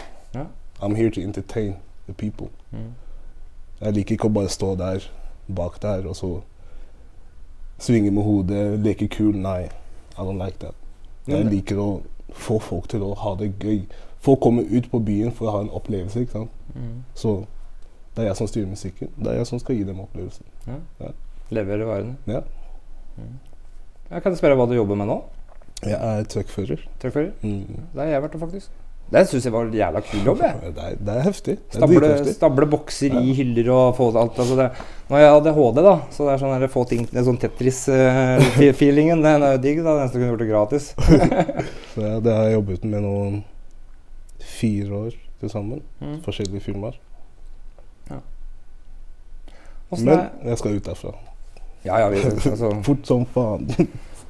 [0.79, 0.85] Ja.
[0.87, 1.75] I'm here to entertain
[2.07, 2.47] the people.
[2.71, 2.93] Mm.
[3.81, 5.05] Jeg liker ikke å bare stå der
[5.47, 6.41] bak der og så
[7.79, 9.35] svinge med hodet, leke kul.
[9.35, 9.69] Nei,
[10.17, 10.75] I don't like that.
[11.27, 11.89] Jeg liker å
[12.33, 13.85] få folk til å ha det gøy.
[14.19, 16.19] Folk kommer ut på byen for å ha en opplevelse.
[16.19, 16.51] ikke sant?
[16.75, 17.03] Mm.
[17.15, 17.45] Så
[18.15, 19.11] det er jeg som styrer musikken.
[19.15, 20.45] Det er jeg som skal gi dem opplevelsen.
[21.55, 22.17] Levere varene.
[22.27, 22.41] Ja.
[24.09, 25.19] Jeg kan spørre hva du jobber med nå?
[25.85, 26.83] Jeg er truckfører.
[26.99, 27.31] Truckfører?
[27.41, 27.85] Mm.
[27.93, 28.71] Det har jeg vært, faktisk.
[29.09, 30.41] Det syns jeg var en jævla kul jobb.
[30.45, 30.71] jeg.
[30.75, 31.55] Det, er, det er heftig.
[31.57, 34.37] Det er Stable, stable bokser i hyller og få alt.
[34.37, 34.67] Altså det,
[35.09, 39.23] når jeg hadde HD, da, så det er sånn få ting det er sånn Tetris-feelingen.
[39.25, 39.81] den er jo digg.
[39.85, 40.91] da, Nesten kunne gjort det gratis.
[41.95, 43.15] Så ja, det har jeg jobbet med nå
[44.59, 45.81] fire år til sammen.
[46.03, 46.19] Mm.
[46.27, 47.01] Forskjellige firmaer.
[48.11, 48.21] Ja.
[49.97, 51.15] Men jeg skal ut derfra.
[51.85, 53.69] Ja, ja, vi, altså, Fort som faen.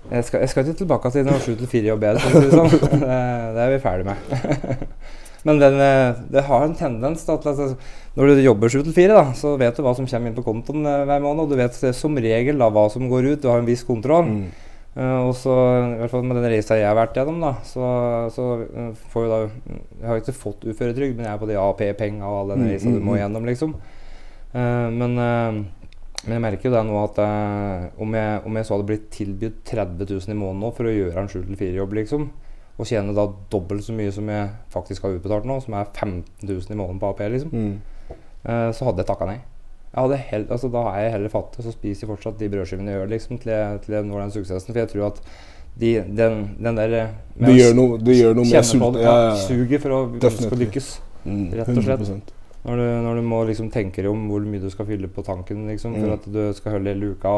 [0.09, 2.71] Jeg, skal, jeg skal ikke tilbake til når 7 til 4 jobb for det sånn.
[3.55, 4.85] Det, er vi ferdig med.
[5.47, 7.75] Men den, eh, det har en tendens da, til at altså,
[8.17, 10.45] når du jobber 7 til 4, da, så vet du hva som kommer inn på
[10.45, 11.45] kontoen eh, hver måned.
[11.45, 13.43] Og du vet eh, som regel da, hva som går ut.
[13.43, 14.27] Du har en viss kontroll.
[14.33, 14.65] Mm.
[14.99, 17.85] Og så, i hvert fall med den reisa jeg har vært gjennom, da, så,
[18.33, 18.47] så
[19.13, 22.39] får jo da Jeg har ikke fått uføretrygd, men jeg er på de AP-penga og
[22.39, 23.19] all den Mm, reisa du mm, må mm.
[23.21, 23.75] gjennom, liksom.
[24.97, 25.61] Men, eh,
[26.25, 29.05] men jeg merker jo det nå at eh, om, jeg, om jeg så hadde blitt
[29.15, 32.25] tilbudt 30 000 i måneden nå for å gjøre en 7-4-jobb, liksom,
[32.79, 36.23] og tjene da dobbelt så mye som jeg faktisk har utbetalt nå, som er 15
[36.43, 37.79] 000 i måneden på AP, liksom, Mm.
[38.45, 39.39] eh, så hadde jeg takka nei.
[39.89, 42.99] Jeg hell, altså, da er jeg heller fattig, så spiser jeg fortsatt de brødskivene jeg
[42.99, 44.73] gjør, liksom, til jeg, til jeg når den suksessen.
[44.73, 45.21] For jeg tror at
[45.79, 48.99] de, den, den der eh, med Du gjør noe, du gjør noe med sult...
[48.99, 49.39] Ja, ja, ja.
[49.47, 50.89] suget for å å lykkes.
[51.25, 52.05] Mm, rett og slett.
[52.05, 52.35] 100%.
[52.65, 55.23] Når du, når du må liksom tenke deg om hvor mye du skal fylle på
[55.23, 56.13] tanken liksom, for Mm.
[56.17, 57.29] at du skal holde luka.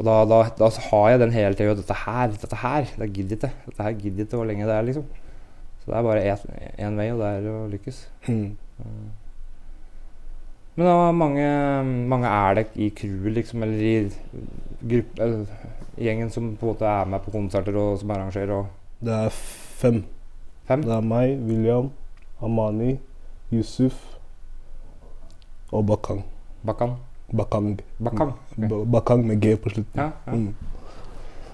[0.00, 1.74] Og, da, da, da har jeg den hele tida.
[1.78, 3.52] Dette her, dette her, det gidder ikke.
[3.66, 5.04] Dette her gidder ikke hvor lenge det er, liksom.
[5.80, 6.36] Så det er bare
[6.78, 7.98] én vei, og det er å lykkes.
[8.28, 8.56] Mm.
[10.76, 11.46] Men da, mange,
[12.08, 13.94] mange er det i crewet, liksom, eller i
[14.80, 15.46] gruppe, eller,
[16.00, 18.52] gjengen som på en måte er med på konserter og som arrangerer?
[18.56, 20.04] Og Det er fem.
[20.66, 20.82] fem?
[20.82, 21.90] Det er meg, William,
[22.42, 22.98] Amani,
[23.52, 24.09] Yusuf
[25.72, 26.24] og Bakang.
[26.66, 26.96] Bakang?
[27.36, 27.80] Bakang.
[27.98, 28.32] Bakang?
[28.58, 28.84] okay.
[28.92, 30.00] Bakang med G på slutten.
[30.00, 30.32] Ja, ja.
[30.32, 30.54] Mm.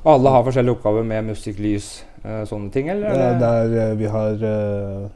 [0.05, 3.11] Og alle har forskjellige oppgaver med musikk, lys, eh, sånne ting, eller?
[3.11, 5.09] Det er der eh, vi har uh,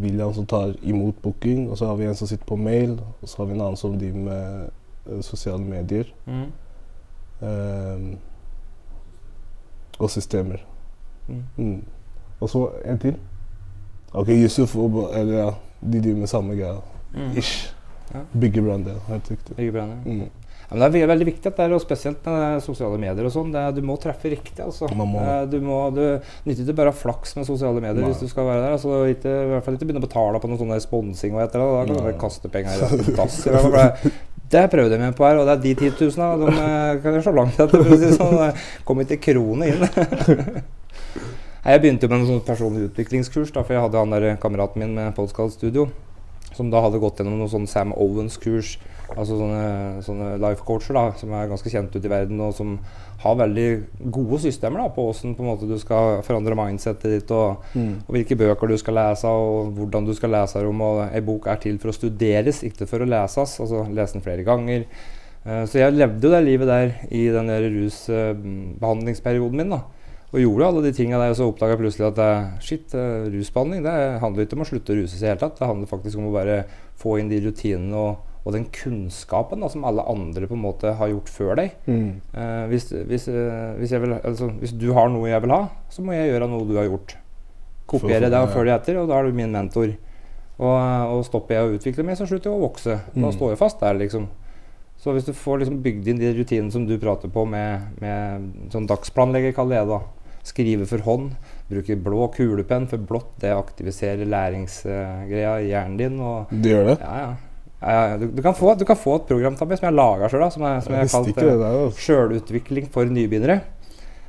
[0.00, 3.28] William som tar imot booking, og så har vi en som sitter på mail, og
[3.28, 4.70] så har vi en annen som driver med
[5.10, 6.04] uh, sosiale medier.
[6.26, 6.46] Mm.
[7.42, 8.16] Uh,
[9.98, 10.64] og systemer.
[11.28, 11.42] Mm.
[11.56, 11.84] Mm.
[12.40, 13.16] Og så en til.
[14.12, 15.50] Ok, Yusuf og ja,
[15.92, 16.80] de driver med samme greia.
[17.14, 17.36] Mm.
[17.36, 17.75] Ish.
[18.14, 18.20] Ja.
[18.32, 18.90] Bygger brand.
[19.08, 19.56] Helt riktig.
[19.56, 20.02] Begge ja.
[20.06, 20.26] Mm.
[20.66, 23.30] Ja, men det er veldig viktig at det er, og spesielt med sosiale medier og
[23.30, 23.52] sånn.
[23.76, 24.58] Du må treffe riktig.
[24.64, 24.88] altså.
[24.98, 25.20] Man må.
[25.22, 26.00] Eh, Du må, du
[26.44, 28.10] nytter ikke bare å ha flaks med sosiale medier Nei.
[28.10, 28.72] hvis du skal være der.
[28.74, 31.62] altså ikke, I hvert fall ikke begynne å betale på noe sånn sponsing og etter
[31.62, 31.68] det.
[31.70, 34.12] Da kan du bare kaste penger i
[34.50, 37.02] det- prøvde jeg med på her, og det er de 10 000 da, de eh,
[37.02, 37.82] kan jeg slå langt etter.
[37.82, 38.36] for å si sånn.
[38.42, 39.86] Det kom ikke krone inn.
[41.66, 44.78] Jeg begynte jo med en sånn personlig utviklingskurs, da, for jeg hadde han der kameraten
[44.78, 45.88] min med Podcast Studio.
[46.56, 48.78] Som da hadde gått gjennom noe sånn Sam Owens-kurs.
[49.12, 52.72] Altså sånne, sånne life coacher da, som er ganske kjent ute i verden, og som
[53.22, 53.66] har veldig
[54.12, 58.02] gode systemer da, på hvordan på en måte, du skal forandre mindsetet ditt, og, Mm.
[58.02, 60.80] og hvilke bøker du skal lese, og hvordan du skal lese dem.
[60.80, 63.60] Og ei bok er til for å studeres, ikke for å leses.
[63.60, 64.84] Altså lese den flere ganger.
[65.46, 69.70] Uh, så jeg levde jo det livet der i den der rusbehandlingsperioden min.
[69.70, 69.84] da
[70.36, 73.26] og gjorde alle de tinga der, og så oppdaga jeg plutselig at eh, shit, eh,
[73.32, 75.58] rusbehandling det handler ikke om å slutte å ruse seg i det hele tatt.
[75.62, 76.58] Det handler faktisk om å bare
[77.00, 80.92] få inn de rutinene og, og den kunnskapen da, som alle andre på en måte
[80.98, 81.72] har gjort før deg.
[81.88, 82.10] Mm.
[82.36, 86.04] Eh, hvis, hvis, eh, hvis, vil, altså, hvis du har noe jeg vil ha, så
[86.04, 87.16] må jeg gjøre noe du har gjort.
[87.88, 89.92] Kopiere deg det og følge etter, og da er du min mentor.
[90.56, 90.74] Og,
[91.16, 92.94] og stopper jeg å utvikle meg, så slutter jeg å vokse.
[93.14, 93.32] Da Mm.
[93.36, 94.28] står jeg fast der, liksom.
[94.96, 98.70] Så hvis du får liksom bygd inn de rutinene som du prater på med, med
[98.72, 100.15] sånn dagsplanlegger, kaller jeg det, da.
[100.46, 101.32] Skrive for hånd.
[101.70, 106.20] Bruke blå kulepenn, for blått det aktiviserer læringsgreia i hjernen din.
[106.22, 106.98] Og, Det gjør det?
[107.02, 107.30] ja, ja.
[107.82, 110.62] ja du, du, kan få, du kan få et program som jeg laga sjøl, som,
[110.62, 111.80] jeg- som jeg Jeg har kalt ikke det eh.
[111.86, 112.04] Altså.
[112.06, 113.60] Sjølutvikling for nybegynnere.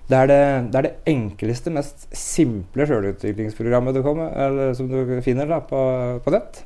[0.07, 5.17] Det er det, det er det enkleste, mest simple sjølutviklingsprogrammet du, kommer, eller, som du
[5.21, 5.81] finner da, på,
[6.23, 6.63] på nett.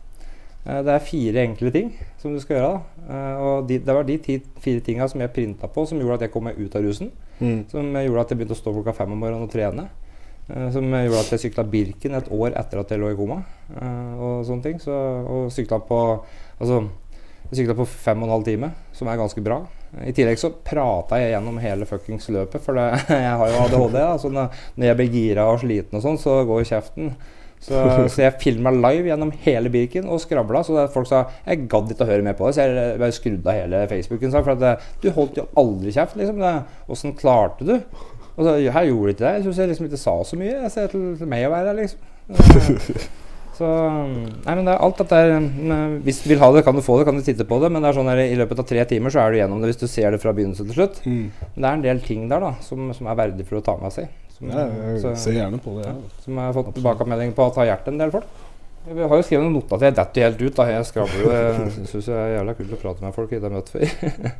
[0.68, 2.80] Eh, Det er fire enkle ting som du skal gjøre.
[3.10, 6.20] Eh, Og de, det var de ti, fire tinga som jeg printa på, som gjorde
[6.22, 7.12] at jeg kom meg ut av rusen.
[7.42, 7.66] Mm.
[7.72, 9.88] Som gjorde at jeg begynte å stå klokka fem om morgenen og trene.
[10.48, 13.42] Eh, Som gjorde at jeg sykla Birken et år etter at jeg lå i koma.
[13.76, 14.80] eh, Og sånne ting.
[14.80, 16.00] Så, og sykla på
[16.62, 16.84] Altså,
[17.50, 19.64] jeg sykla på fem og en halv time, som er ganske bra.
[20.06, 23.98] I tillegg så prata jeg gjennom hele fuckings løpet, for det, jeg har jo ADHD.
[23.98, 27.16] Da, så når, når jeg blir gira og sliten og sånn, så går kjeften.
[27.62, 27.78] Så,
[28.10, 30.64] så jeg filma live gjennom hele Birken og skravla.
[30.66, 33.54] Så folk sa jeg gadd ikke å høre mer på det, så jeg bare skrudde
[33.54, 34.34] av hele Facebooken.
[34.34, 36.42] For at du holdt jo aldri kjeft, liksom.
[36.92, 37.76] Åssen klarte du?
[38.32, 39.34] Og så, her gjorde du ikke det.
[39.38, 40.56] Jeg syns jeg liksom ikke sa så mye.
[40.64, 43.20] Jeg ser til, til meg å være her, liksom.
[43.62, 45.34] Så Nei, men det er alt dette er
[46.06, 47.70] Hvis du vil ha det, kan du få det, kan du titte på det.
[47.70, 49.74] Men det er sånn her, i løpet av tre timer så er du gjennom det
[49.74, 51.02] hvis du ser det fra begynnelse til slutt.
[51.06, 51.30] Mm.
[51.54, 53.94] Men det er en del ting der da som, som er for å ta med
[53.94, 54.10] seg.
[54.42, 55.86] Som, Ja, jeg så- ser gjerne på det.
[55.86, 55.94] ja,
[56.26, 58.26] som jeg har fått tilbakemelding på at har hjulpet en del folk.
[58.88, 60.56] Vi har jo skrevet noen noter til jeg detter helt ut.
[60.58, 61.30] da Jeg skravler jo.
[61.30, 64.32] Jeg syns det er jævla kult å prate med folk jeg ikke har møtt før.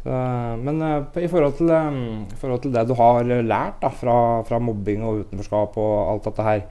[0.00, 0.16] Så,
[0.64, 1.96] men eh, i forhold, til, eh,
[2.32, 4.14] i forhold til det du har lært da, fra,
[4.48, 6.62] fra mobbing og utenforskap og alt dette her,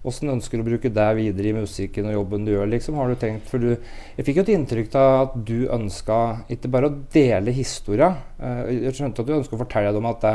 [0.00, 2.70] hvordan ønsker du å bruke det videre i musikken og jobben du gjør?
[2.72, 3.74] liksom, har du tenkt, for du,
[4.16, 6.18] Jeg fikk jo et inntrykk av at du ønska
[6.48, 8.14] ikke bare å dele historia.
[8.40, 10.34] eh, Jeg skjønte at du ønsker å fortelle dem at det,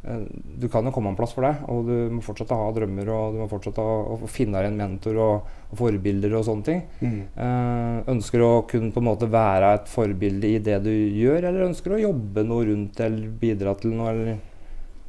[0.00, 3.08] du kan jo komme en plass for deg, og du må fortsette å ha drømmer
[3.12, 6.66] og du må fortsette å, å finne deg en mentor og, og forbilder og sånne
[6.68, 6.80] ting.
[7.04, 7.18] Mm.
[7.44, 11.44] Eh, ønsker du å kunne på en måte være et forbilde i det du gjør,
[11.50, 14.14] eller ønsker du å jobbe noe rundt eller bidra til noe?
[14.14, 14.40] Eller,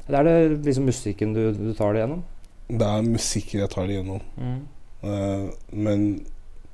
[0.09, 2.25] eller er det liksom musikken du, du tar det gjennom?
[2.71, 4.27] Det er musikken jeg tar det gjennom.
[5.07, 6.07] Eh, men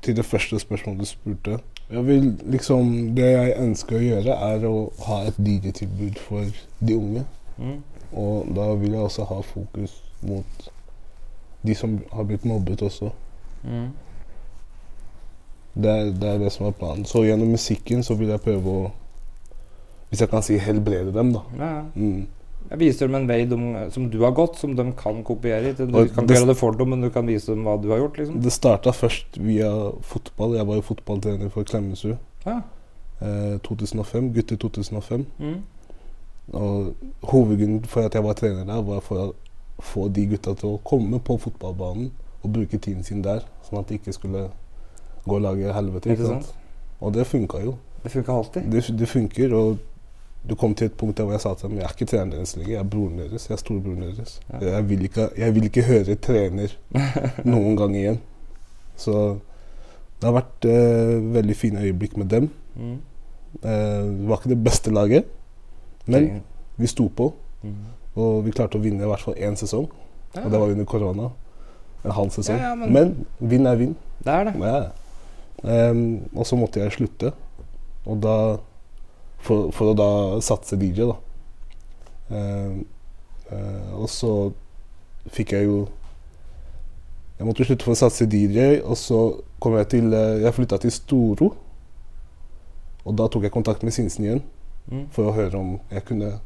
[0.02, 4.66] til det første spørsmålet du spurte jeg vil liksom, Det jeg ønsker å gjøre, er
[4.68, 4.74] å
[5.06, 6.50] ha et DJ-tilbud for
[6.84, 7.24] de unge.
[7.56, 7.78] Mm.
[8.14, 10.70] Og da vil jeg også ha fokus mot
[11.68, 13.10] de som har blitt mobbet også.
[13.64, 13.90] Mm.
[15.78, 17.06] Det er, det er det som er planen.
[17.06, 18.88] Så gjennom musikken så vil jeg prøve å
[20.10, 21.42] Hvis jeg kan si helbrede dem, da.
[21.60, 21.72] Ja.
[21.96, 22.28] Mm.
[22.70, 23.58] Jeg viser dem en vei de,
[23.92, 25.74] som du har gått, som de kan kopiere.
[25.76, 27.90] Du Og kan ikke gjøre det for dem, men du kan vise dem hva du
[27.92, 28.18] har gjort.
[28.20, 28.40] liksom.
[28.44, 29.70] Det starta først via
[30.02, 30.56] fotball.
[30.56, 32.16] Jeg var jo fotballtrener for Klemetsrud.
[32.46, 32.62] Ja.
[33.20, 35.26] Eh, 2005, Gutter 2005.
[35.40, 35.58] Mm.
[36.56, 36.94] Og
[37.28, 40.80] hovedgrunnen for at jeg var trener der, var for å få de gutta til å
[40.88, 42.12] komme på fotballbanen
[42.44, 44.48] og bruke tiden sin der, sånn at de ikke skulle
[45.28, 46.14] gå og lage helvete.
[46.14, 46.54] Ikke sant?
[47.04, 47.76] Og det funka jo.
[48.04, 48.72] Det funka alltid.
[48.72, 49.78] Det, det funker, og
[50.48, 52.32] du kom til et punkt der hvor jeg sa til dem jeg er ikke treneren
[52.38, 53.48] deres lenger, jeg er broren deres.
[53.50, 54.38] Jeg er storebroren deres.
[54.48, 54.62] Ja.
[54.70, 56.76] Jeg, vil ikke, jeg vil ikke høre trener
[57.54, 58.22] noen gang igjen.
[58.98, 59.18] Så
[60.18, 62.50] det har vært eh, veldig fine øyeblikk med dem.
[62.78, 62.96] Mm.
[63.62, 65.28] Eh, det var ikke det beste laget,
[66.08, 66.42] men
[66.78, 67.32] vi sto på.
[67.64, 67.76] Mm.
[68.18, 69.88] Og vi klarte å vinne i hvert fall én sesong.
[70.38, 71.30] Og det var under korona.
[72.06, 72.60] En halv sesong.
[72.80, 73.96] Men- men vinn er vinn.
[74.24, 74.56] det er det.
[74.60, 74.92] Ja.
[75.64, 77.34] Ehm, og så måtte jeg slutte.
[78.06, 78.58] Og da
[79.40, 81.16] For, for å da satse DJ, da.
[82.30, 82.86] Um,
[83.52, 84.52] uh, og så
[85.30, 85.88] fikk jeg jo
[87.38, 90.80] Jeg måtte slutte for å satse DJ, og så kom jeg til eh, Jeg flytta
[90.82, 91.52] til Storo.
[93.06, 94.42] Og da tok jeg kontakt med Sinsen igjen
[94.88, 95.08] Mm.
[95.12, 96.38] for å høre om jeg kunne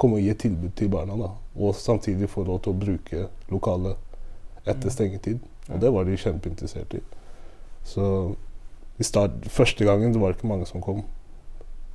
[0.00, 1.16] komme og gi et tilbud til barna.
[1.16, 3.96] da Og samtidig få lov til å bruke lokalet
[4.66, 5.40] etter stengetid.
[5.68, 7.02] Og det var de kjempeinteressert i.
[7.84, 8.34] Så
[8.98, 11.04] i start, første gangen det var det ikke mange som kom.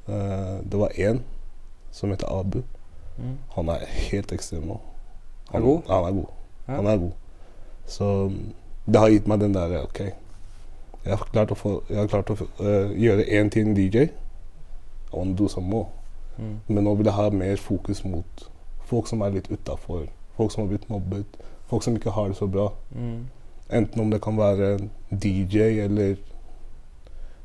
[0.08, 1.22] Uh, det var én
[1.92, 2.62] som heter Abu.
[3.18, 3.38] Mm.
[3.56, 4.80] Han er helt ekstrem nå.
[5.54, 5.82] Er god?
[5.88, 6.32] Han er god.
[6.68, 6.76] Ja.
[6.76, 7.12] Han er god.
[7.88, 8.54] Så mm,
[8.86, 10.00] det har gitt meg den der OK.
[11.08, 14.10] Jeg har klart å, få, har klart å uh, gjøre én en DJ.
[15.14, 15.88] I want to do some more.
[16.38, 16.60] Mm.
[16.68, 18.50] Men nå vil jeg ha mer fokus mot
[18.86, 20.06] folk som er litt utafor.
[20.38, 21.38] Folk som har blitt mobbet.
[21.68, 22.70] Folk som ikke har det så bra.
[22.96, 23.26] Mm.
[23.70, 26.16] Enten om det kan være en DJ eller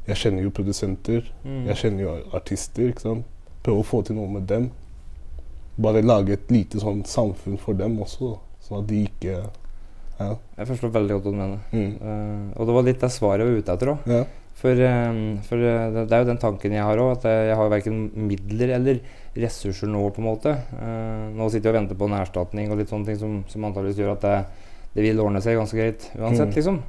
[0.06, 1.32] Jeg kjenner jo produsenter.
[1.44, 1.66] Mm.
[1.66, 2.88] Jeg kjenner jo artister.
[2.88, 3.26] ikke sant?
[3.62, 4.70] Prøve å få til noe med dem.
[5.82, 9.42] Bare lage et lite sånn samfunn for dem også, sånn at de ikke
[10.18, 10.36] Ja.
[10.58, 11.60] Jeg forstår veldig godt hva du mener.
[11.72, 11.94] Mm.
[12.02, 13.98] Uh, og det var litt det svaret jeg var ute etter òg.
[14.06, 14.24] ja.
[14.54, 15.12] For, eh,
[15.48, 18.02] for eh, det, er jo den tanken jeg har òg, at jeg, jeg har verken
[18.28, 19.00] midler eller
[19.34, 20.52] ressurser nå, på en måte.
[20.78, 23.64] Eh, nå sitter jeg og venter på en erstatning og litt sånne ting som, som
[23.64, 24.34] antakeligvis gjør at det,
[24.94, 26.56] det vil ordne seg ganske greit uansett, Mm.
[26.60, 26.82] liksom.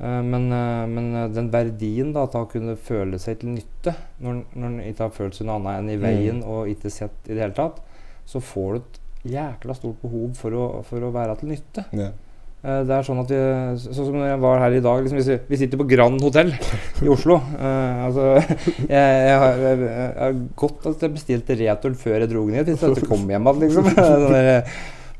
[0.00, 3.96] Eh, men, eh, men eh, den verdien da, at han kunne føle seg til nytte,
[4.20, 6.04] når, når han ikke har følt seg noe annet enn i Mm.
[6.06, 7.80] veien og ikke sett i det hele tatt,
[8.28, 9.00] så får du et
[9.34, 11.84] jækla stort behov for å, for å være til nytte.
[11.92, 12.12] Ja.
[12.60, 13.40] Eh, Det er sånn at vi,
[13.86, 17.08] Sånn som jeg var her i dag liksom, vi, vi sitter på Grand Hotell i
[17.08, 17.40] Oslo.
[17.56, 18.28] Uh, altså,
[18.94, 22.68] jeg, jeg, har, jeg, jeg godt at jeg bestilte returen før jeg dro ned.
[22.68, 23.90] Hvis jeg kom hjem igjen, liksom.
[23.96, 24.50] Sånn der,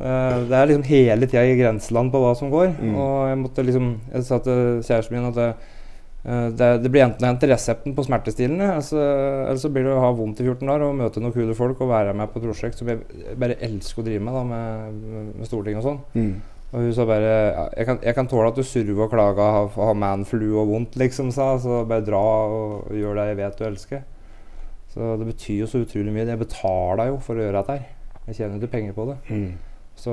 [0.05, 2.75] uh, det er liksom hele tida i grenseland på hva som går.
[2.77, 2.95] Mm.
[3.01, 5.51] Og jeg måtte liksom Jeg sa til kjæresten min at det,
[6.53, 10.03] det, det blir enten å hente resepten på smertestillende, altså, eller så blir det å
[10.05, 12.45] ha vondt i 14 dager og møte noen kule folk og være med på et
[12.45, 13.01] prosjekt som jeg
[13.41, 16.03] bare elsker å drive med, da, med, med Stortinget og sånn.
[16.13, 16.60] Mm.
[16.71, 17.31] Og hun sa bare
[17.77, 20.69] jeg, kan, 'Jeg kan tåle at du surrer og klager og har, har manflu og
[20.69, 21.59] vondt', liksom, sa.
[21.59, 24.03] Så bare dra og gjør det jeg vet du elsker.
[24.95, 26.27] Så det betyr jo så utrolig mye.
[26.27, 27.87] Jeg betaler jo for å gjøre dette her.
[28.27, 29.19] Jeg tjener ikke penger på det.
[29.31, 29.53] Mm.
[29.97, 30.13] Så,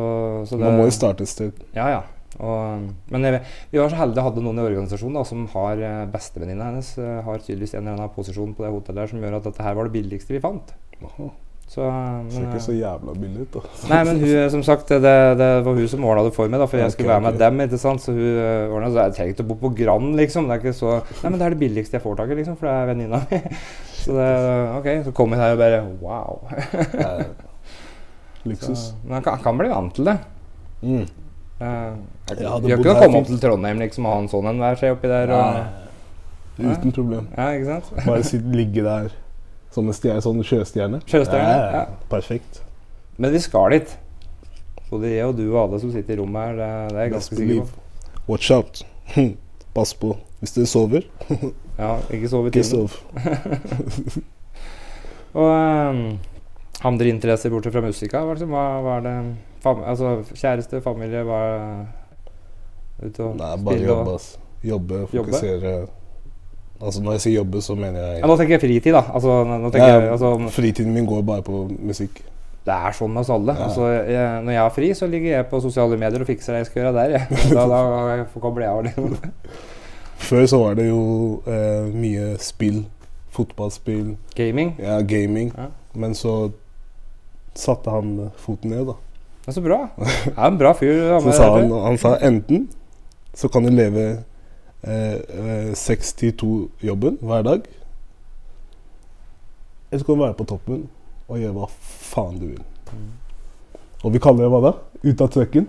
[0.49, 1.66] så det Man må jo starte et sted.
[1.76, 2.01] Ja, ja.
[2.38, 3.41] Og, men jeg,
[3.72, 7.22] vi var så heldige hadde noen i organisasjonen da, som har eh, bestevenninna hennes eh,
[7.26, 9.78] har tydeligvis en eller annen posisjon på det hotellet der som gjør at dette her
[9.78, 10.74] var det billigste vi fant.
[11.01, 11.30] Aha.
[11.68, 13.61] Så, men, Ser ikke eh, så jævla billig ut, da.
[13.91, 16.68] Nei, men hun, som sagt, det, det var hun som ordna det for meg, da,
[16.72, 17.59] for jeg skulle være med dem.
[17.65, 18.03] ikke sant?
[18.05, 20.47] Så hun ordnet, ordna så jeg trenger ikke å bo på Grand, liksom.
[20.47, 22.55] Det er ikke så Nei, men det er det billigste jeg får tak i, liksom,
[22.61, 23.41] for det er venninna mi.
[24.07, 24.28] Så det,
[24.78, 26.38] ok, så kom jeg her og bare wow.
[27.03, 27.26] Eh,
[28.47, 28.86] Luksus.
[29.03, 30.15] men jeg kan, kan bli vant til det.
[30.80, 31.03] Mm.
[31.59, 34.63] Jeg jeg gjør ikke å komme opp til Trondheim liksom, og ha en sånn en
[34.63, 35.36] hver seg oppi der.
[35.36, 35.88] Og,
[36.63, 37.28] Uten problem.
[37.36, 38.05] ja, ikke sant?
[38.07, 39.11] Bare sitte, ligge der
[39.76, 40.99] som en stjerne, sånn sjøstjerne.
[41.09, 41.84] Sjøstjerne, ja.
[42.11, 42.61] Perfekt.
[43.18, 43.89] Men vi skal dit.
[44.89, 47.11] Både jeg og du og alle som sitter i rommet her, det, det er jeg
[47.18, 47.74] ganske sikker på.
[48.32, 48.74] Watch out.
[49.78, 50.09] Pass på.
[50.39, 51.01] Hvis dere sover,
[51.82, 52.93] Ja, ikke sov i ikke sov.
[55.38, 55.99] Og um,
[56.88, 58.22] andre interesser bortsett fra musika?
[58.26, 59.15] Hva, hva, hva er det
[59.61, 61.61] fam Altså kjæreste, familie, hva er
[63.07, 64.28] Ute og Nei, bare spille og- jobbe, ass.
[64.65, 65.38] Jobbe, Jobbe?
[66.82, 69.01] Altså Når jeg sier jobbe, så mener jeg Ja, nå tenker jeg fritid, da.
[69.13, 69.38] Altså,
[69.71, 72.21] tenker Ja, jeg, altså, Fritiden min går bare på musikk.
[72.67, 73.53] det er sånn med oss alle.
[73.55, 73.63] Ja.
[73.69, 76.59] Altså, jeg, når jeg har fri, så ligger jeg på sosiale medier og fikser det
[76.65, 77.15] jeg skal gjøre der.
[77.15, 77.39] Jeg.
[77.55, 79.17] Da, da kobler jeg av.
[80.17, 81.01] Før så var det jo
[81.47, 82.84] eh, mye spill.
[83.38, 84.75] Fotballspill, Gaming.
[84.82, 85.51] ja, gaming.
[85.57, 85.67] Ja.
[85.93, 86.51] Men så
[87.53, 88.95] satte han foten ned, da.
[89.45, 89.78] Det er så bra.
[89.97, 91.03] Det er en bra fyr.
[91.21, 92.67] Så sa han, han sa enten
[93.38, 94.23] så kan du leve
[94.88, 97.67] eh, eh, 6-2-jobben hver dag.
[99.89, 100.88] Eller så kan du være på toppen
[101.27, 102.63] og gjøre hva faen du vil.
[102.91, 103.11] Mm.
[104.03, 104.73] Og vi kaller det hva da?
[105.03, 105.67] Ut av trøkken?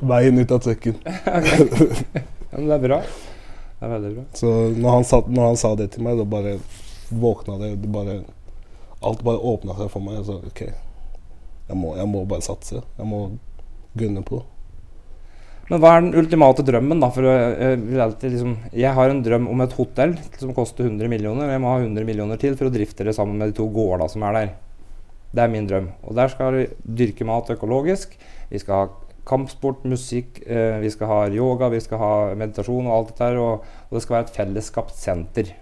[0.00, 1.00] Veien ut av trøkken.
[2.50, 2.96] Ja, men det er bra.
[3.78, 4.22] Det er veldig bra.
[4.34, 6.56] Så når han, sa, når han sa det til meg, da bare
[7.14, 8.16] våkna det, det bare,
[9.06, 10.16] Alt bare åpna seg for meg.
[10.18, 10.62] Jeg sa OK,
[11.68, 12.82] jeg må, jeg må bare satse.
[12.98, 13.20] Jeg må
[13.94, 14.42] gunne på.
[15.70, 17.08] Men hva er den ultimate drømmen, da?
[17.14, 17.26] For
[17.78, 21.46] vil alltid liksom, jeg har en drøm om et hotell som koster 100 millioner.
[21.46, 23.68] og Jeg må ha 100 millioner til for å drifte det sammen med de to
[23.70, 24.50] gårda som er der.
[25.30, 25.86] Det er min drøm.
[26.02, 28.16] Og der skal vi dyrke mat økologisk.
[28.50, 28.88] Vi skal ha
[29.30, 33.38] kampsport, musikk, eh, vi skal ha yoga, vi skal ha meditasjon og alt dette her.
[33.38, 35.52] Og, og det skal være et fellesskapt senter.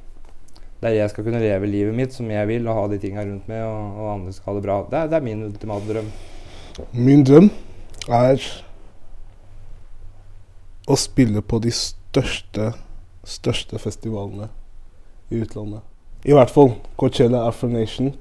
[0.81, 3.51] Der jeg skal kunne leve livet mitt som jeg vil, og ha de tinga rundt
[3.51, 4.79] meg, og, og andre skal ha det bra.
[4.89, 6.11] Det det er min ultimate drøm.
[6.97, 7.51] Min drøm
[8.09, 8.41] er
[10.89, 12.72] å spille på de største,
[13.28, 14.49] største festivalene
[15.30, 15.84] i utlandet.
[16.24, 18.14] I hvert fall Coachella Afro Nation.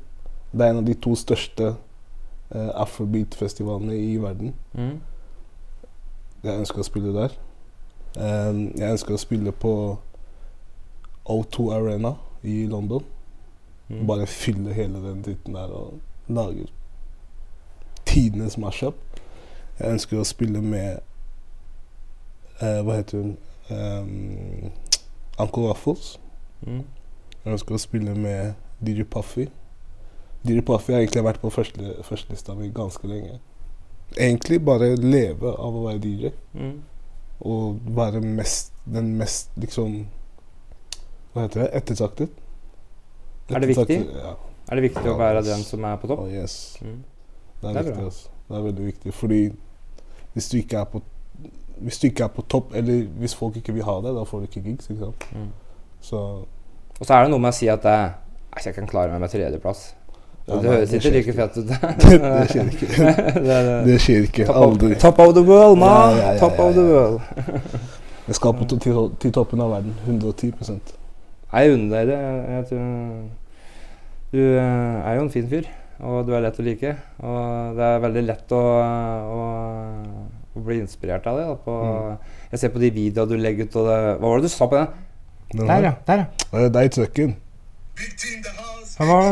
[0.51, 4.53] Det er en av de to største eh, afrobeat-festivalene i verden.
[4.73, 4.97] Mm.
[6.43, 7.35] Jeg ønsker å spille der.
[8.17, 9.73] Um, jeg ønsker å spille på
[11.27, 13.03] O2 Arena i London.
[13.87, 14.05] Mm.
[14.07, 16.67] Bare fylle hele den dritten der og lage
[18.07, 18.99] tidenes mashup.
[19.79, 21.03] Jeg ønsker å spille med
[22.61, 23.37] eh, Hva heter hun?
[23.69, 24.71] Um,
[25.39, 26.19] Uncle Waffles.
[26.65, 26.83] Mm.
[27.43, 29.47] Jeg ønsker å spille med DJ Puffy.
[30.47, 33.39] DJ Puffy har egentlig vært på første, førstelista mi ganske lenge.
[34.15, 36.31] Egentlig bare leve av å være DJ.
[36.55, 36.77] Mm.
[37.47, 39.99] Og være mest, den mest liksom
[41.33, 41.67] Hva heter det?
[41.77, 42.31] Ettertraktet.
[43.53, 43.99] Er det viktig?
[44.15, 44.33] Ja.
[44.67, 46.25] Er det viktig å være den som er på topp?
[46.25, 46.77] Oh, yes.
[46.81, 47.03] Mm.
[47.61, 48.07] Det er, Det er viktig.
[48.09, 48.31] Altså.
[48.47, 49.13] Det er veldig viktig.
[49.13, 49.41] Fordi
[50.33, 51.03] hvis du ikke er på
[51.79, 54.43] hvis du ikke er på topp, eller hvis folk ikke vil ha deg, da får
[54.43, 54.89] du ikke gigs.
[54.89, 55.27] ikke sant?
[55.33, 55.51] Mm.
[56.01, 56.23] Så
[56.99, 58.11] Og så er det noe med å si at jeg,
[58.65, 59.83] jeg kan klare meg med tredjeplass.
[60.47, 61.67] ja, det høres ikke like fett ut.
[62.01, 62.87] det, det skjer ikke.
[62.97, 64.47] det, det, Det skjer ikke.
[64.53, 64.95] Aldri.
[64.95, 66.17] top of the world, man!
[66.17, 67.21] Ja, ja, top of the world.
[68.27, 69.93] Jeg skal på til, til toppen av verden.
[70.05, 70.53] 110
[71.53, 72.17] Jeg unner deg det.
[72.53, 72.87] Jeg tror
[74.31, 75.69] Du eh, er jo en fin fyr,
[76.03, 76.95] og du er lett å like.
[77.23, 78.63] Og det er veldig lett å,
[79.31, 79.39] å,
[80.57, 81.45] å å bli inspirert av det.
[81.49, 81.73] Da, på,
[82.51, 84.67] Jeg ser på de videoene du legger ut, og det Hva var det du sa
[84.67, 84.87] på den?
[85.53, 85.93] Den Der, ja.
[86.07, 86.47] Der, ja.
[86.51, 87.35] Det er deg i trucken.
[88.97, 89.31] Hva var det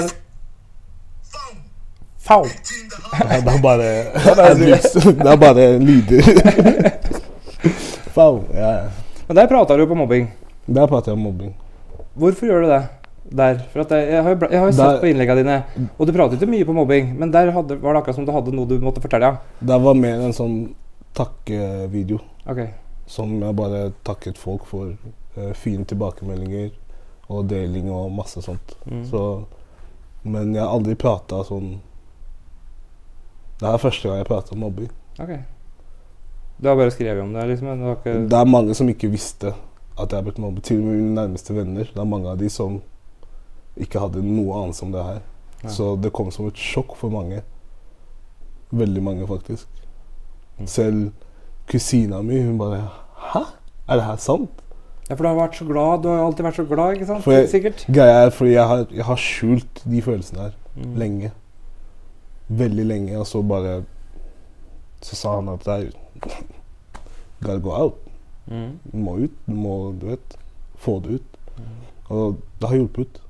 [0.00, 0.12] er
[3.44, 3.88] det er bare
[5.24, 6.22] Det er bare lyder.
[8.14, 8.44] Fau.
[8.54, 8.88] Ja, ja.
[9.28, 10.30] Men der prata du på mobbing.
[10.66, 11.54] Der prater jeg om mobbing.
[12.14, 12.82] Hvorfor gjør du det?
[13.30, 13.58] Der.
[13.72, 16.06] For at jeg, jeg har jo, jeg har jo Der- sett på innleggene dine, og
[16.06, 18.52] du pratet ikke mye på mobbing, men der hadde, var det akkurat som du hadde
[18.52, 19.38] noe du måtte fortelle.
[19.60, 20.74] Det var mer en sånn
[21.16, 22.18] takkevideo.
[22.46, 22.60] Ok.
[23.06, 24.92] Som jeg bare takket folk for
[25.38, 26.70] uh, fine tilbakemeldinger
[27.32, 28.76] og deling og masse sånt.
[28.84, 29.04] Mm.
[29.08, 29.22] Så,
[30.22, 31.78] men jeg har aldri prata sånn
[33.60, 34.90] Det er første gang jeg prater om mobbing.
[35.20, 35.34] ok.
[36.60, 37.80] Du har bare skrevet om det, liksom?
[38.04, 39.50] Det, Det er mange som ikke visste
[39.98, 40.62] at jeg har blitt mobbet.
[40.64, 41.84] Til og med mine nærmeste venner.
[41.90, 42.80] Det er mange av de som
[43.80, 45.20] ikke hadde noe anelse om det her.
[45.64, 45.68] Ja.
[45.68, 47.42] Så det kom som et sjokk for mange.
[48.74, 49.66] Veldig mange, faktisk.
[50.58, 50.66] Mm.
[50.66, 51.12] Selv
[51.70, 52.82] kusina mi, hun bare
[53.32, 53.40] Hæ?
[53.88, 54.50] Er det her sant?
[55.08, 56.02] Ja, for du har vært så glad.
[56.02, 57.24] Du har jo alltid vært så glad, ikke sant?
[57.24, 57.86] For jeg- Sikkert.
[57.92, 60.94] Greia er fordi jeg har, jeg har skjult de følelsene her Mm.
[60.98, 61.32] lenge.
[62.48, 63.18] Veldig lenge.
[63.18, 63.84] Og så bare
[65.02, 65.90] Så sa han at det er
[67.42, 67.94] Gotta go out.
[68.46, 68.78] Mm.
[68.92, 69.30] Du må ut.
[69.46, 70.36] Du må, du vet,
[70.76, 71.36] få det ut.
[72.10, 73.20] Og det har hjulpet.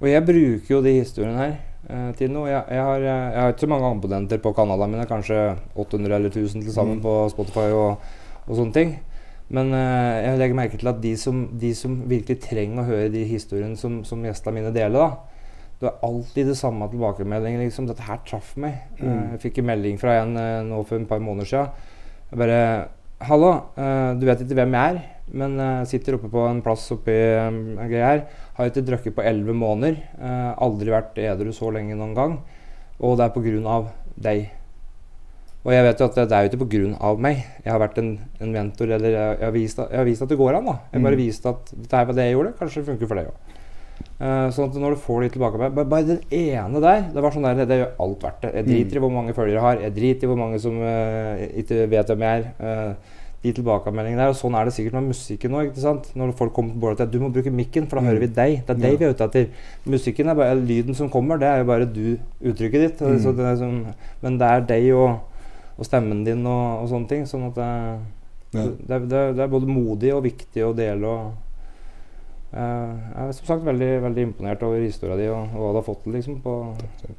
[0.00, 1.54] Og jeg bruker jo de historiene her
[1.90, 2.48] eh, til noe.
[2.48, 5.40] Jeg, jeg, har, jeg har ikke så mange abonnenter på kanalene mine, kanskje
[5.76, 7.02] 800 eller 1000 til sammen Mm.
[7.04, 7.98] på Spotify og,
[8.46, 8.94] og sånne ting.
[9.50, 13.10] Men eh, jeg legger merke til at de som, de som virkelig trenger å høre
[13.12, 15.10] de historiene som, som gjestene mine deler, da,
[15.80, 17.60] det er alltid det samme tilbakemeldingen.
[17.64, 19.30] Liksom, 'Dette her traff meg.' Eh, Mm.
[19.32, 21.68] jeg fikk en melding fra en eh, nå for et par måneder siden.
[22.30, 22.88] Jeg bare
[23.20, 25.00] 'Hallo, eh, du vet ikke hvem jeg er,
[25.32, 27.12] men jeg sitter oppe på en plass oppi
[27.46, 28.22] um, greia her.
[28.56, 29.98] Har ikke drukket på elleve måneder.
[30.20, 32.38] eh, aldri vært edru så lenge noen gang.
[33.00, 33.90] Og det er på grunn av
[34.20, 34.50] deg.
[35.64, 37.44] Og jeg vet jo at det, det er jo ikke på grunn av meg.
[37.64, 40.28] Jeg har vært en, en mentor, eller jeg, jeg, har vist jeg har vist at
[40.32, 40.64] det går an.
[40.64, 40.78] da.
[40.92, 41.20] Jeg bare Mm.
[41.20, 42.52] viste at dette er det jeg gjorde.
[42.58, 43.58] Kanskje det funker for deg òg.
[44.20, 47.46] Sånn at når du får de tilbake bare, bare den ene der Det var sånn
[47.46, 48.50] der, det gjør alt verdt det.
[48.58, 49.80] Jeg driter i hvor mange følgere jeg har.
[49.86, 52.52] Jeg driter i hvor mange som uh, ikke vet hvem jeg er.
[52.60, 54.34] Uh, de tilbakemeldingene der.
[54.34, 55.70] Og sånn er det sikkert med musikken òg.
[56.20, 58.08] Når folk kommer på bordet at du må bruke mikken, for da Mm.
[58.10, 58.58] hører vi deg.
[58.66, 59.46] Det er deg vi er ute etter.
[59.88, 61.38] Musikken er bare lyden som kommer.
[61.40, 63.00] Det er jo bare du, uttrykket ditt.
[63.00, 63.36] Mm.
[63.36, 63.78] Det er sånn,
[64.22, 65.20] men det er deg og,
[65.78, 67.24] og stemmen din og, og sånne ting.
[67.24, 67.70] Sånn at det,
[68.52, 68.66] Ja.
[68.66, 71.06] det, det, det er både modig og viktig å dele.
[71.06, 71.49] og eh,
[72.52, 75.86] Jeg er som sagt veldig, veldig imponert over historia di og, og hva du har
[75.86, 76.54] fått til liksom, på,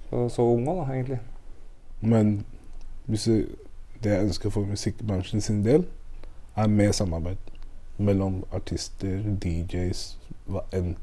[0.10, 1.22] på så ung òg, egentlig.
[2.02, 2.34] Men
[3.08, 3.38] hvis du,
[4.04, 5.86] det jeg ønsker for musikkbransjen sin del,
[6.60, 7.52] er mer samarbeid
[8.02, 10.04] mellom artister, DJs,
[10.52, 10.96] hva enn.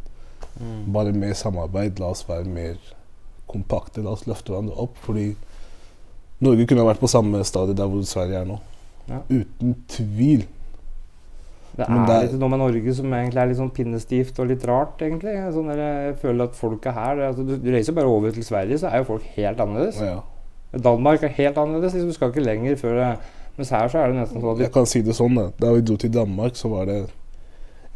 [0.59, 0.93] Mm.
[0.93, 2.01] Bare mer samarbeid.
[2.03, 2.79] La oss være mer
[3.51, 4.03] kompakte.
[4.03, 4.99] La oss løfte hverandre opp.
[5.05, 5.31] Fordi
[6.45, 8.59] Norge kunne ha vært på samme stadie der hvor Sverige er nå.
[9.09, 9.23] Ja.
[9.31, 10.47] Uten tvil.
[11.79, 14.49] Det er det er- litt noe med Norge som egentlig er litt sånn pinnestivt og
[14.51, 15.35] litt rart, egentlig.
[15.55, 18.79] Sånn jeg føler at folk er her altså, du, du reiser bare over til Sverige,
[18.83, 20.01] så er jo folk helt annerledes.
[20.03, 20.21] Ja.
[20.75, 21.95] Danmark er helt annerledes.
[21.95, 23.17] Liksom, du skal ikke lenger før
[23.59, 25.49] Mens her så er det nesten sånn at Jeg kan si det sånn, da.
[25.59, 26.99] Da vi dro til Danmark, så var det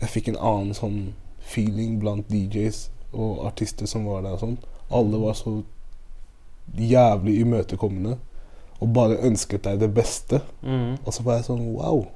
[0.01, 4.57] Jeg fikk en annen sånn feeling blant DJs og artister som var der og sånn.
[4.91, 5.63] Alle var så
[6.79, 8.17] jævlig imøtekommende
[8.81, 10.41] og bare ønsket deg det beste.
[10.63, 10.99] mm.
[11.07, 12.07] Og så var jeg sånn Wow.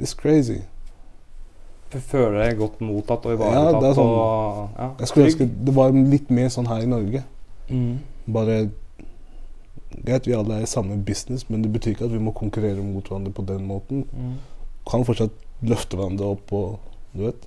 [0.00, 0.60] It's crazy.
[1.92, 3.82] Jeg føler deg godt mottatt og Ja, ivaretatt.
[3.82, 6.86] det er sånn- og, ja, Jeg skulle ønske det var litt mer sånn her i
[6.86, 7.24] Norge.
[7.70, 7.98] Mm.
[8.32, 8.70] Bare
[10.04, 12.82] Greit, vi alle er i samme business, men det betyr ikke at vi må konkurrere
[12.82, 14.04] mot hverandre på den måten.
[14.12, 14.34] Mm.
[14.90, 15.30] Kan fortsatt
[15.62, 16.78] løfte hverandre opp og
[17.16, 17.40] Du vet.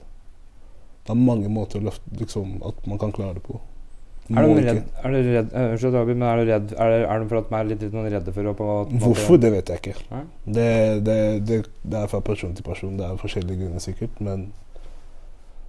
[1.06, 3.60] Det er mange måter å løfte liksom, at man kan klare det på.
[4.30, 5.54] Du Er du redd, er du redd?
[5.58, 6.74] Eh, er du redd?
[6.78, 9.40] Er du er for at man er litt, litt redde for å på, måte- Hvorfor,
[9.42, 9.96] det vet jeg ikke.
[10.46, 10.68] Det,
[11.08, 11.16] det,
[11.48, 12.98] det, det er fra person til person.
[13.00, 14.52] Det er forskjellige grunner sikkert, men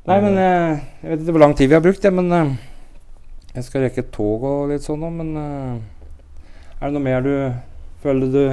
[0.08, 2.52] Nei, men jeg, jeg vet ikke hvor lang tid vi har brukt, ja, men eh,
[3.54, 5.74] jeg skal rekke et tog og litt sånn nå, men eh,
[6.80, 7.34] er det noe mer du
[8.04, 8.44] føler du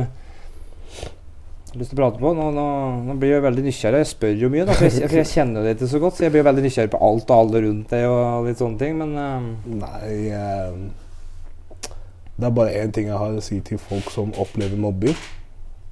[1.79, 2.31] lyst til å prate på?
[2.37, 2.67] Nå, nå,
[3.07, 4.03] nå blir jeg veldig nysgjerrig.
[4.03, 6.17] Jeg spør jo mye, da, for jeg, for jeg kjenner det ikke så godt.
[6.17, 8.97] Så jeg blir veldig nysgjerrig på alt og alle rundt deg og litt sånne ting,
[9.01, 9.51] men uh.
[9.81, 11.91] Nei uh,
[12.37, 15.15] Det er bare én ting jeg har å si til folk som opplever mobbing,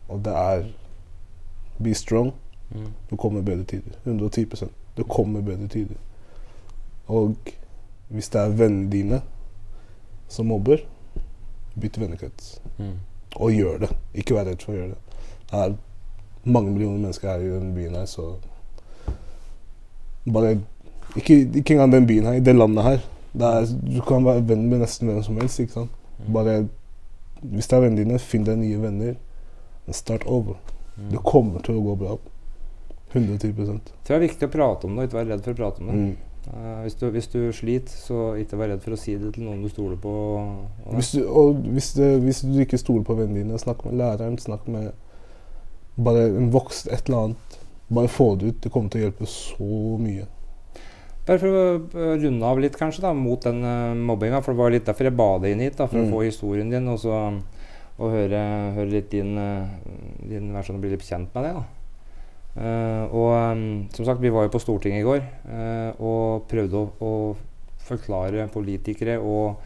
[0.09, 0.65] og det er
[1.75, 2.31] Be strong.
[2.71, 2.91] mm.
[3.09, 3.97] Det kommer bedre tider.
[4.05, 5.97] 110 Det kommer bedre tider.
[7.11, 7.35] Og
[8.07, 9.21] hvis det er vennene dine
[10.27, 10.77] som mobber,
[11.75, 12.61] bytt vennekrets.
[12.77, 12.95] Mm.
[13.35, 13.89] Og gjør det.
[14.13, 15.04] Ikke vær redd for å gjøre det.
[15.51, 15.75] Det er
[16.45, 18.35] mange millioner mennesker her i denne byen her, så
[20.33, 20.55] Bare
[21.15, 23.03] Ikke, ikke engang den byen her, i det landet her.
[23.33, 23.65] Det er,
[23.95, 25.59] du kan være venn med nesten hvem som helst.
[25.59, 25.91] ikke sant?
[26.19, 26.33] Mm.
[26.33, 26.67] Bare
[27.41, 29.13] Hvis det er vennene dine, finn deg nye venner.
[29.91, 30.57] Start over.
[30.97, 31.11] Mm.
[31.11, 32.17] Det kommer til å gå bra.
[33.11, 35.59] 110 tror det er viktig å prate om det, og ikke være redd for å
[35.59, 35.99] prate om det.
[35.99, 36.15] mm.
[36.45, 39.47] Uh, hvis, du, hvis du sliter, så ikke vær redd for å si det til
[39.47, 40.11] noen du stoler på.
[40.11, 43.81] Og, og hvis, du, og hvis, det, hvis du ikke stoler på vennene dine, snakk
[43.87, 44.37] med læreren.
[44.37, 44.91] Snakk med
[45.97, 47.59] bare en vokst, et eller annet.
[47.87, 48.61] Bare få det ut.
[48.63, 49.67] Det kommer til å hjelpe så
[50.01, 50.25] mye.
[51.25, 54.61] Bare for å eh, runde av litt kanskje da, mot den uh, mobbinga, for det
[54.61, 55.77] var litt derfor jeg ba deg inn hit.
[55.79, 56.09] da, For Mm.
[56.09, 57.15] å få historien din og, så,
[57.97, 58.41] og høre,
[58.75, 59.65] høre litt din, uh,
[60.21, 61.53] din versjon og bli litt kjent med det.
[61.55, 61.65] da.
[62.55, 65.19] Uh, og um, som sagt, vi var jo på Stortinget i går
[65.49, 69.57] uh, og prøvde å, å forklare politikere og,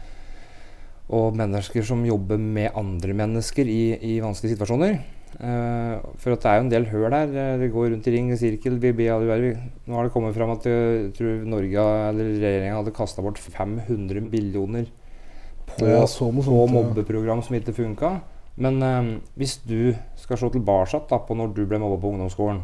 [1.14, 4.98] og mennesker som jobber med andre mennesker i, i vanskelige situasjoner.
[5.38, 7.28] Eh, for at det er jo en del høl her.
[7.30, 8.78] eh, Det går rundt i ring, og sirkel.
[8.82, 13.38] Vi, nå har det kommet fram at jeg tror Norge eller regjeringa hadde kasta bort
[13.38, 14.90] 500 millioner
[15.70, 18.18] på, Ja, sånn, på mobbeprogram som ikke funka.
[18.60, 22.60] Men eh, hvis du skal se tilbake da, på når du ble mobba på ungdomsskolen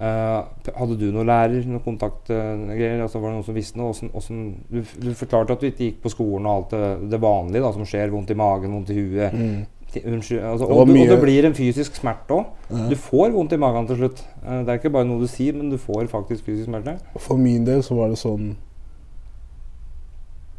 [0.00, 3.02] eh, Hadde du noen lærer, noen kontaktgreier?
[3.02, 3.92] altså var det noen som visste noe?
[3.92, 7.20] Hvordan, hvordan, du, du forklarte at du ikke gikk på skolen og alt det, det
[7.20, 8.14] vanlige da, som skjer.
[8.14, 9.34] Vondt i magen, vondt i huet.
[9.34, 9.66] Mm.
[10.04, 12.44] Unnskyld, altså, og, du, og det blir en fysisk smerte òg.
[12.70, 12.88] Ja.
[12.90, 14.24] Du får vondt i magen til slutt.
[14.44, 16.96] Eh, Det er ikke bare noe du sier, men du får faktisk fysisk smerte.
[17.16, 18.56] For min del så var det sånn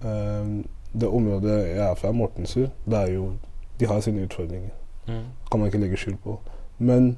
[0.04, 3.32] um, Det området jeg er fra, Mortensrud, det er jo
[3.80, 4.72] De har sine utfordringer.
[5.52, 6.38] Kan man ikke legge skjul på.
[6.80, 7.18] Men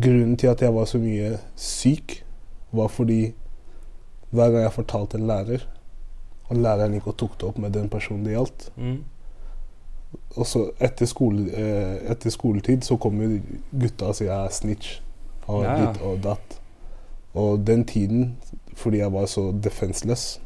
[0.00, 2.18] grunnen til at jeg var så mye syk,
[2.72, 3.32] var fordi
[4.34, 5.64] hver gang jeg fortalte en lærer,
[6.50, 8.98] og læreren gikk og tok det opp med den personen det gjaldt Mm.
[10.36, 13.38] Og så etter, skole, eh, etter skoletid så kommer
[13.72, 15.00] gutta og sier jeg er snitch.
[15.46, 15.92] Og Ja, ja.
[15.92, 16.58] ditt og datt.
[17.34, 18.36] Og den tiden,
[18.74, 20.40] fordi jeg var så defenseless,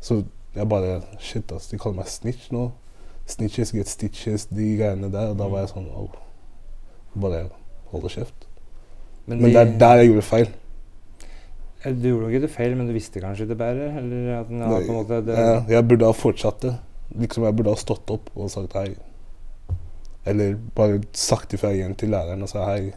[0.00, 0.22] så
[0.54, 2.70] jeg bare Shit, ass, de kaller meg snitch nå.
[3.28, 5.30] Snitches get stitches, de greiene der.
[5.34, 6.08] Og da var jeg sånn oh,
[7.18, 7.48] Bare
[7.92, 8.46] holde kjeft.
[9.26, 10.48] Men de- det er der jeg gjorde feil.
[11.84, 13.90] Eh, Du gjorde jo ikke det feil, men du visste kanskje det bedre?
[13.98, 16.74] Eller at den, ja, på en måte, det, jeg, jeg burde ha fortsatt det.
[17.16, 18.90] Liksom Jeg burde ha stått opp og sagt hei.
[20.28, 22.90] Eller bare sagt ifra igjen til læreren og sa hei.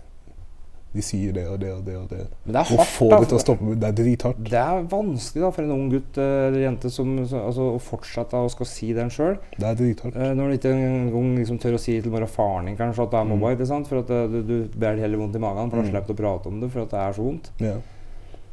[0.91, 2.25] De sier det og det og det og det.
[2.43, 3.63] Men det er hardt, få det til å stoppe.
[3.63, 4.43] med- Det er drithardt.
[4.43, 8.33] Det er vanskelig da for en ung gutt eh, eller jente som, altså, å fortsette
[8.35, 9.37] å skal si den sjøl.
[9.57, 10.17] Det er drithardt.
[10.17, 13.11] Eh, når du ikke engang liksom, tør å si til og faren din kanskje at
[13.11, 13.55] det er mobba.
[13.55, 13.85] Mm.
[13.87, 15.91] For at eh, du, du det heller vondt i magen, for da Mm.
[15.93, 16.71] slipper du å prate om det.
[16.73, 17.51] For at det er så vondt.
[17.61, 17.77] Ja.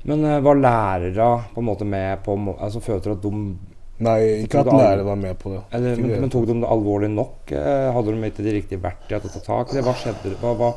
[0.04, 3.56] Men uh, var lærere på en måte med på altså Føler du at de
[3.98, 5.60] Nei, ikke at lærere var med på det.
[5.74, 7.50] eller, men, men tok de det alvorlig nok?
[7.50, 9.82] Eh, hadde de ikke de riktige verktøyene til å ta tak i det?
[9.88, 10.34] Hva skjedde?
[10.38, 10.68] Hva, hva,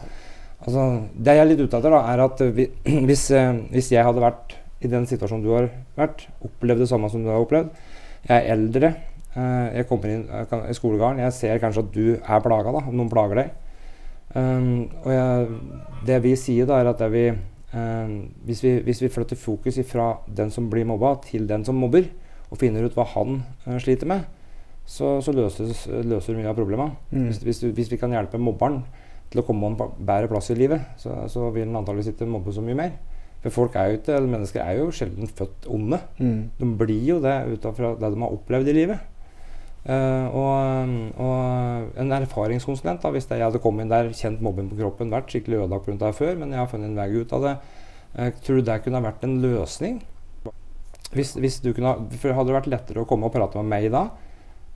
[0.66, 2.66] altså, det jeg er litt ute etter, da, er at vi,
[3.10, 5.70] hvis, eh, hvis jeg hadde vært i den situasjonen du har
[6.00, 7.70] vært, opplevd det samme som du har opplevd
[8.26, 8.96] Jeg er eldre.
[9.36, 11.22] eh, jeg kommer inn i skolegården.
[11.22, 13.54] Jeg ser kanskje at du er plaga, da, om noen plager deg.
[14.32, 15.48] Um, og jeg,
[16.08, 17.26] det vi sier, da, er at vi,
[17.76, 18.14] um,
[18.48, 22.08] hvis, vi, hvis vi flytter fokus fra den som blir mobba, til den som mobber,
[22.52, 24.28] og finner ut hva han eh, sliter med,
[24.86, 26.98] så, så løses, løser mye av problemet.
[27.14, 27.30] Mm.
[27.30, 28.82] Hvis, hvis, hvis vi kan hjelpe mobberen
[29.32, 32.28] til å komme på en bedre plass i livet, så, så vil han antakeligvis ikke
[32.28, 32.98] mobbe så mye mer.
[33.42, 35.98] For folk er jo ikke, eller mennesker er jo sjelden født onde.
[36.20, 36.42] Mm.
[36.60, 39.08] De blir jo det ut fra det de har opplevd i livet.
[39.82, 44.78] Uh, og, og en erfaringskonsulent, da, hvis jeg hadde kommet inn der, kjent mobbing på
[44.78, 47.48] kroppen, vært skikkelig ødelagt rundt det før, men jeg har funnet en vei ut av
[47.48, 47.56] det,
[48.20, 49.98] uh, tror du det kunne ha vært en løsning?
[51.12, 53.90] Hvis, hvis du kunne, for Hadde det vært lettere å komme og prate med meg
[53.92, 54.06] da?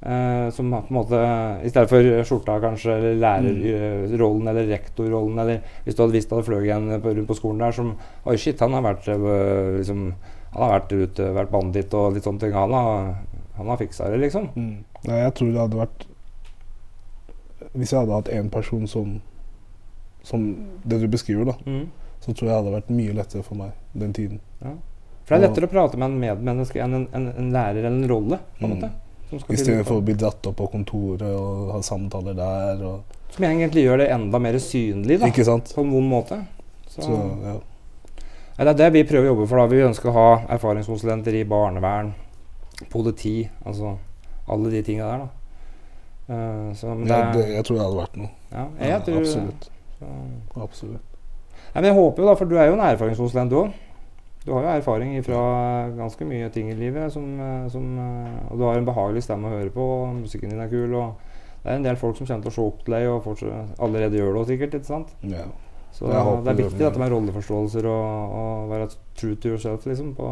[0.05, 1.19] Uh, som på en måte,
[1.65, 5.39] I stedet for skjorta, kanskje, eller lærerrollen eller rektorrollen.
[5.41, 7.93] Eller hvis du hadde visst det fløy en rundt på skolen der som
[8.27, 10.03] Oi, shit, han har vært uh, liksom,
[10.53, 12.53] Han har vært ute, vært banditt og litt sånne ting.
[12.53, 13.15] Han har,
[13.55, 14.51] han har fiksa det, liksom.
[14.55, 14.75] Mm.
[15.07, 16.05] Nei, jeg tror det hadde vært
[17.75, 19.21] Hvis jeg hadde hatt én person som
[20.25, 20.45] Som
[20.83, 21.87] det du beskriver, da, Mm.
[22.19, 24.39] så tror jeg det hadde vært mye lettere for meg den tiden.
[25.25, 27.97] For det er lettere å prate med en medmenneske enn en, en, en lærer eller
[28.03, 28.39] en rolle.
[28.59, 28.75] på en Mm.
[28.77, 28.91] måte.
[29.49, 32.83] I stedet for å bli dratt opp på kontoret og ha samtaler der.
[33.33, 35.25] Som egentlig gjør det enda mer synlig, da.
[35.27, 35.71] ikke sant?
[35.75, 36.37] På en vond måte.
[36.87, 37.55] Så, Så, ja.
[38.57, 39.57] Det er det vi prøver å jobbe for.
[39.57, 42.13] da Vi ønsker å ha erfaringskonsulenter i barnevern,
[42.93, 43.97] politi, altså
[44.47, 45.17] alle de tinga der.
[45.25, 45.27] da
[46.25, 48.29] Uh, så, ja, det, jeg tror det hadde vært noe.
[48.51, 49.67] ja, Ja, jeg tror absolutt.
[49.99, 50.07] Så.
[50.63, 51.03] absolutt.
[51.67, 53.75] Ja, men jeg håper jo da, for du er jo en erfaringskonsulent du òg.
[54.45, 55.39] Du har jo erfaring fra
[55.97, 59.49] ganske mye ting i livet, som, eh, som, eh, og du har en behagelig stemme
[59.49, 59.81] å høre på.
[59.81, 60.93] og Musikken din er kul.
[60.93, 61.15] og
[61.63, 63.79] Det er en del folk som kommer til å se opp til deg, og fortsatt,
[63.79, 64.75] allerede gjør det sikkert.
[64.75, 65.15] ikke sant?
[65.23, 65.47] Ja.
[65.91, 69.85] Så det er, det er viktig dette med rolleforståelser og, og være true to yourself.
[69.85, 70.29] liksom på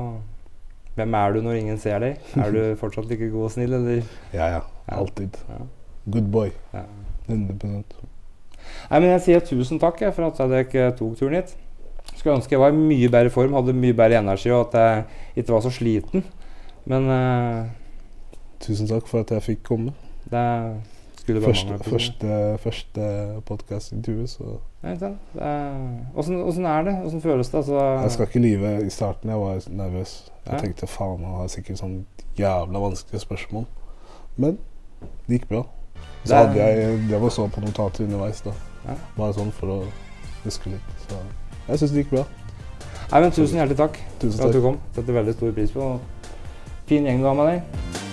[0.96, 2.18] Hvem er du når ingen ser deg?
[2.38, 4.04] Er du fortsatt like god og snill, eller
[4.34, 4.62] ja, ja.
[4.92, 5.40] Alltid.
[5.50, 5.64] Ja.
[6.12, 6.52] Good boy.
[6.74, 6.84] Ja.
[7.30, 7.84] 100
[8.92, 11.56] Nei, men jeg sier tusen takk jeg, for at ikke tok turen hit.
[12.16, 15.44] Skulle ønske jeg var i mye bedre form, hadde mye bedre energi og at jeg
[15.44, 16.24] ikke var så sliten.
[16.86, 17.66] Men uh,
[18.64, 19.92] Tusen takk for at jeg fikk komme.
[20.32, 20.44] det
[21.20, 21.90] skulle bare Første, mangle.
[21.92, 26.94] første, første podkastintervju, så Åssen er det?
[27.06, 27.58] Åssen føles det?
[27.58, 28.86] Altså, Jeg skal ikke lyve.
[28.86, 30.30] I starten jeg var nervøs.
[30.46, 30.60] Jeg Ja.
[30.60, 32.06] tenkte faen, han har sikkert sånn
[32.38, 33.66] jævla vanskelige spørsmål.
[34.38, 34.58] Men
[35.28, 35.64] det gikk bra.
[36.26, 38.52] Så hadde jeg Det var så på notater underveis, da.
[38.88, 38.96] Ja.
[39.18, 39.84] Bare sånn for å
[40.44, 40.92] huske litt.
[41.08, 41.16] Så
[41.68, 42.26] jeg syns det gikk bra.
[43.12, 44.80] Nei, men Tusen hjertelig takk Tusen for at du kom.
[44.96, 45.90] Setter veldig stor pris på.
[46.90, 48.13] Fin gjeng du har med deg.